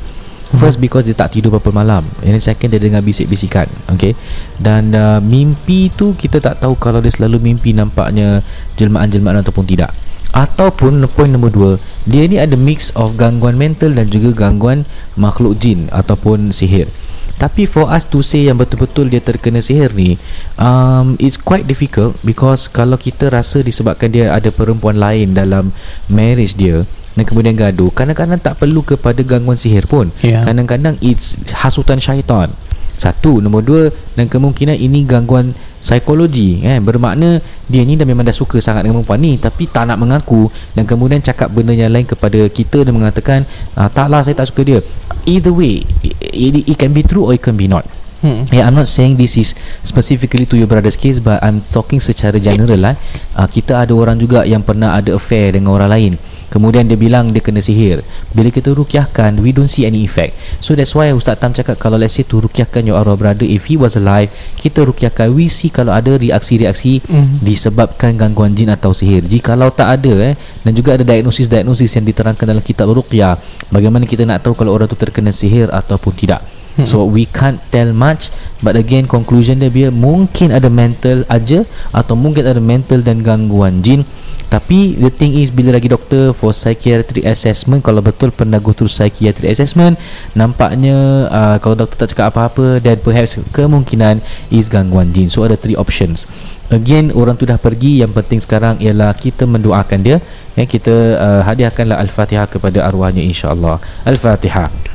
First 0.56 0.78
because 0.80 1.04
dia 1.10 1.17
tak 1.17 1.36
tidur 1.36 1.58
berapa 1.58 1.73
malam. 1.73 2.06
And 2.23 2.38
then 2.38 2.43
second 2.43 2.71
dia 2.71 2.80
dengar 2.80 3.01
bisik-bisikan. 3.04 3.67
Okay? 3.97 4.15
Dan 4.60 4.95
uh, 4.95 5.19
mimpi 5.19 5.91
tu 5.91 6.15
Kita 6.15 6.39
tak 6.39 6.63
tahu 6.63 6.80
Kalau 6.80 6.99
dia 7.04 7.12
selalu 7.12 7.41
mimpi 7.41 7.75
Nampaknya 7.75 8.43
Jelmaan-jelmaan 8.80 9.41
ataupun 9.41 9.65
tidak. 9.67 9.91
Ataupun 10.36 10.99
point 11.15 11.32
nombor 11.32 11.51
dua 11.51 11.71
Dia 12.04 12.28
ni 12.28 12.36
ada 12.36 12.60
mix 12.60 12.91
of 12.99 13.15
gangguan 13.15 13.56
mental 13.56 13.95
Dan 13.95 14.12
juga 14.12 14.47
gangguan 14.47 14.84
makhluk 15.15 15.56
jin 15.60 15.88
Ataupun 15.91 16.51
sihir. 16.51 16.91
Tapi 17.36 17.67
for 17.67 17.91
us 17.91 18.08
to 18.08 18.23
say 18.23 18.47
yang 18.47 18.56
betul-betul 18.56 19.12
dia 19.12 19.19
terkena 19.19 19.60
sihir 19.60 19.91
ni 19.91 20.15
um, 20.56 21.19
It's 21.19 21.36
quite 21.36 21.67
difficult 21.67 22.15
Because 22.23 22.71
kalau 22.71 22.95
kita 22.95 23.28
rasa 23.28 23.60
disebabkan 23.60 24.12
dia 24.12 24.32
ada 24.32 24.51
perempuan 24.56 24.95
lain 24.95 25.36
dalam 25.36 25.75
marriage 26.08 26.56
dia 26.56 26.88
Dan 27.15 27.23
kemudian 27.23 27.56
gaduh 27.56 27.89
Kadang-kadang 27.95 28.38
tak 28.38 28.60
perlu 28.60 28.84
kepada 28.84 29.23
gangguan 29.23 29.56
sihir 29.56 29.88
pun 29.88 30.12
Ya. 30.21 30.43
Kadang-kadang 30.43 30.99
it's 30.99 31.39
hasutan 31.56 31.97
syaitan 31.97 32.51
Satu 32.99 33.39
Nombor 33.39 33.63
dua 33.63 33.84
Dan 34.13 34.28
kemungkinan 34.28 34.75
ini 34.75 35.08
gangguan 35.08 35.56
psikologi 35.80 36.60
eh? 36.63 36.78
Bermakna 36.84 37.39
dia 37.65 37.82
ni 37.82 37.97
dah 37.97 38.06
memang 38.06 38.28
dah 38.28 38.36
suka 38.36 38.62
sangat 38.62 38.86
dengan 38.86 39.01
perempuan 39.01 39.19
ni 39.23 39.34
Tapi 39.39 39.63
tak 39.71 39.88
nak 39.89 39.97
mengaku 39.97 40.51
Dan 40.75 40.84
kemudian 40.84 41.23
cakap 41.23 41.49
benda 41.49 41.71
yang 41.71 41.89
lain 41.91 42.06
kepada 42.06 42.45
kita 42.51 42.84
Dan 42.84 42.99
mengatakan 42.99 43.47
ah, 43.80 43.88
Taklah 43.88 44.21
saya 44.21 44.36
tak 44.36 44.51
suka 44.51 44.62
dia 44.67 44.80
Either 45.25 45.56
way 45.56 45.82
it, 46.04 46.13
it, 46.21 46.54
it 46.69 46.78
can 46.78 46.91
be 46.93 47.01
true 47.01 47.25
or 47.25 47.34
it 47.34 47.41
can 47.41 47.56
be 47.56 47.65
not 47.65 47.88
Hmm. 48.25 48.41
Yeah, 48.49 48.65
I'm 48.65 48.73
not 48.73 48.89
saying 48.89 49.21
this 49.21 49.38
is 49.38 49.54
specifically 49.86 50.49
to 50.49 50.58
your 50.58 50.65
brother's 50.65 50.97
case 50.97 51.21
but 51.21 51.38
I'm 51.45 51.62
talking 51.69 52.01
secara 52.01 52.41
general 52.41 52.80
lah. 52.82 52.95
Uh, 53.38 53.45
kita 53.45 53.86
ada 53.86 53.93
orang 53.93 54.17
juga 54.17 54.41
yang 54.49 54.65
pernah 54.65 54.97
ada 54.97 55.13
affair 55.13 55.54
dengan 55.54 55.78
orang 55.78 55.93
lain. 55.93 56.12
Kemudian 56.55 56.87
dia 56.87 56.95
bilang 56.95 57.35
dia 57.35 57.43
kena 57.43 57.59
sihir. 57.59 57.99
Bila 58.31 58.47
kita 58.47 58.71
rukyahkan, 58.71 59.43
we 59.43 59.51
don't 59.51 59.67
see 59.67 59.83
any 59.83 60.07
effect. 60.07 60.31
So 60.63 60.71
that's 60.71 60.95
why 60.95 61.11
Ustaz 61.11 61.35
Tam 61.35 61.51
cakap 61.51 61.75
kalau 61.75 61.99
let's 61.99 62.15
say 62.15 62.23
to 62.23 62.39
rukyahkan 62.39 62.87
your 62.87 62.95
arwah 62.95 63.19
brother 63.19 63.43
if 63.43 63.67
he 63.67 63.75
was 63.75 63.99
alive, 63.99 64.31
kita 64.55 64.87
rukyahkan 64.87 65.35
we 65.35 65.51
see 65.51 65.67
kalau 65.67 65.91
ada 65.91 66.15
reaksi-reaksi 66.15 67.03
Mhm. 67.03 67.43
disebabkan 67.43 68.15
gangguan 68.15 68.55
jin 68.55 68.71
atau 68.71 68.95
sihir. 68.95 69.27
Jikalau 69.27 69.67
tak 69.75 69.99
ada 69.99 70.31
eh 70.31 70.39
dan 70.63 70.71
juga 70.71 70.95
ada 70.95 71.03
diagnosis-diagnosis 71.03 71.91
yang 71.99 72.07
diterangkan 72.07 72.47
dalam 72.47 72.63
kitab 72.63 72.87
ruqyah, 72.87 73.35
bagaimana 73.67 74.07
kita 74.07 74.23
nak 74.23 74.47
tahu 74.47 74.55
kalau 74.55 74.71
orang 74.71 74.87
tu 74.87 74.95
terkena 74.95 75.35
sihir 75.35 75.67
ataupun 75.67 76.15
tidak. 76.15 76.39
Hmm. 76.75 76.83
So 76.83 77.07
we 77.07 77.23
can't 77.23 77.63
tell 77.71 77.95
much 77.95 78.35
But 78.59 78.75
again 78.75 79.07
conclusion 79.07 79.63
dia 79.63 79.71
biar 79.71 79.95
Mungkin 79.95 80.51
ada 80.51 80.67
mental 80.67 81.23
aja 81.31 81.63
Atau 81.95 82.19
mungkin 82.19 82.43
ada 82.43 82.59
mental 82.59 82.99
dan 82.99 83.23
gangguan 83.23 83.79
jin. 83.79 84.03
Tapi 84.51 84.99
the 84.99 85.07
thing 85.07 85.39
is 85.39 85.55
Bila 85.55 85.71
lagi 85.71 85.88
doktor 85.88 86.35
For 86.35 86.51
psychiatric 86.51 87.23
assessment 87.23 87.79
Kalau 87.79 88.03
betul 88.03 88.35
pernah 88.35 88.59
go 88.59 88.75
through 88.75 88.91
psychiatric 88.91 89.55
assessment 89.55 89.95
Nampaknya 90.35 91.31
uh, 91.31 91.57
Kalau 91.63 91.79
doktor 91.79 92.05
tak 92.05 92.11
cakap 92.11 92.35
apa-apa 92.35 92.83
Then 92.83 92.99
perhaps 92.99 93.39
kemungkinan 93.55 94.19
Is 94.51 94.67
gangguan 94.67 95.15
jin. 95.15 95.31
So 95.31 95.47
ada 95.47 95.55
three 95.55 95.79
options. 95.79 96.27
Again 96.75 97.15
orang 97.15 97.39
tu 97.39 97.47
dah 97.47 97.55
pergi 97.55 98.03
Yang 98.03 98.19
penting 98.19 98.39
sekarang 98.43 98.83
Ialah 98.83 99.15
kita 99.15 99.47
mendoakan 99.47 99.99
dia. 100.03 100.19
Eh, 100.59 100.67
Kita 100.67 100.93
uh, 101.15 101.41
hadiahkanlah 101.47 102.03
Al-Fatihah 102.03 102.51
Kepada 102.51 102.83
arwahnya 102.83 103.23
insyaAllah 103.23 103.79
Al-Fatihah 104.03 104.94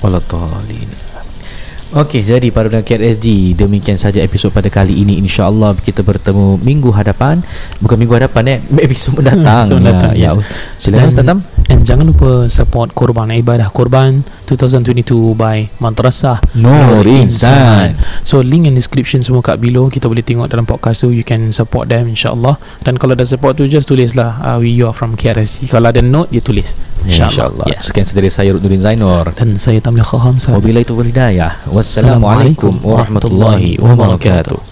Wallahualam. 0.00 0.90
Okey, 1.90 2.22
jadi 2.22 2.54
para 2.54 2.70
pendengar 2.70 2.86
KRSG, 2.86 3.58
demikian 3.58 3.98
saja 3.98 4.22
episod 4.22 4.54
pada 4.54 4.70
kali 4.70 5.02
ini. 5.02 5.18
InsyaAllah 5.18 5.74
kita 5.74 6.06
bertemu 6.06 6.62
minggu 6.62 6.94
hadapan. 6.94 7.42
Bukan 7.82 7.98
minggu 7.98 8.14
hadapan 8.14 8.42
eh, 8.46 8.58
episod 8.86 9.18
mendatang. 9.18 9.66
Episod 9.66 9.76
mendatang, 9.82 10.12
ya, 10.14 10.30
yes. 10.30 10.34
ya. 10.38 10.42
Silakan 10.78 11.10
Ustaz 11.10 11.26
Tam. 11.26 11.38
And 11.70 11.86
jangan 11.86 12.10
lupa 12.10 12.50
support 12.50 12.90
Korban 12.98 13.30
Ibadah 13.30 13.70
Korban 13.70 14.26
2022 14.50 15.38
by 15.38 15.70
Madrasah 15.78 16.42
Nur 16.58 17.06
Insan. 17.06 17.94
So 18.26 18.42
link 18.42 18.66
in 18.66 18.74
description 18.74 19.22
semua 19.22 19.38
kat 19.38 19.62
below 19.62 19.86
Kita 19.86 20.10
boleh 20.10 20.26
tengok 20.26 20.50
dalam 20.50 20.66
podcast 20.66 21.06
tu 21.06 21.14
You 21.14 21.22
can 21.22 21.54
support 21.54 21.86
them 21.86 22.10
insyaAllah 22.10 22.58
Dan 22.82 22.98
kalau 22.98 23.14
dah 23.14 23.22
support 23.22 23.54
tu 23.54 23.70
Just 23.70 23.86
tulis 23.86 24.18
lah 24.18 24.42
uh, 24.42 24.58
We 24.58 24.74
you 24.74 24.90
are 24.90 24.96
from 24.96 25.14
KRSG 25.14 25.70
Kalau 25.70 25.94
ada 25.94 26.02
note 26.02 26.34
Dia 26.34 26.42
tulis 26.42 26.74
Ya, 27.08 27.32
InsyaAllah. 27.32 27.64
Yes. 27.64 27.88
Sekian 27.88 28.04
dari 28.12 28.28
saya 28.28 28.52
Nurin 28.52 28.76
Zainur. 28.76 29.32
Dan 29.32 29.56
saya 29.56 29.80
Tamliha 29.80 30.04
Khamsa 30.04 30.52
Wabillahi 30.52 30.84
taufiq 30.84 31.00
wal 31.00 31.08
hidayah. 31.08 31.52
Wassalamualaikum 31.72 32.76
warahmatullahi 32.84 33.80
wabarakatuh. 33.80 34.69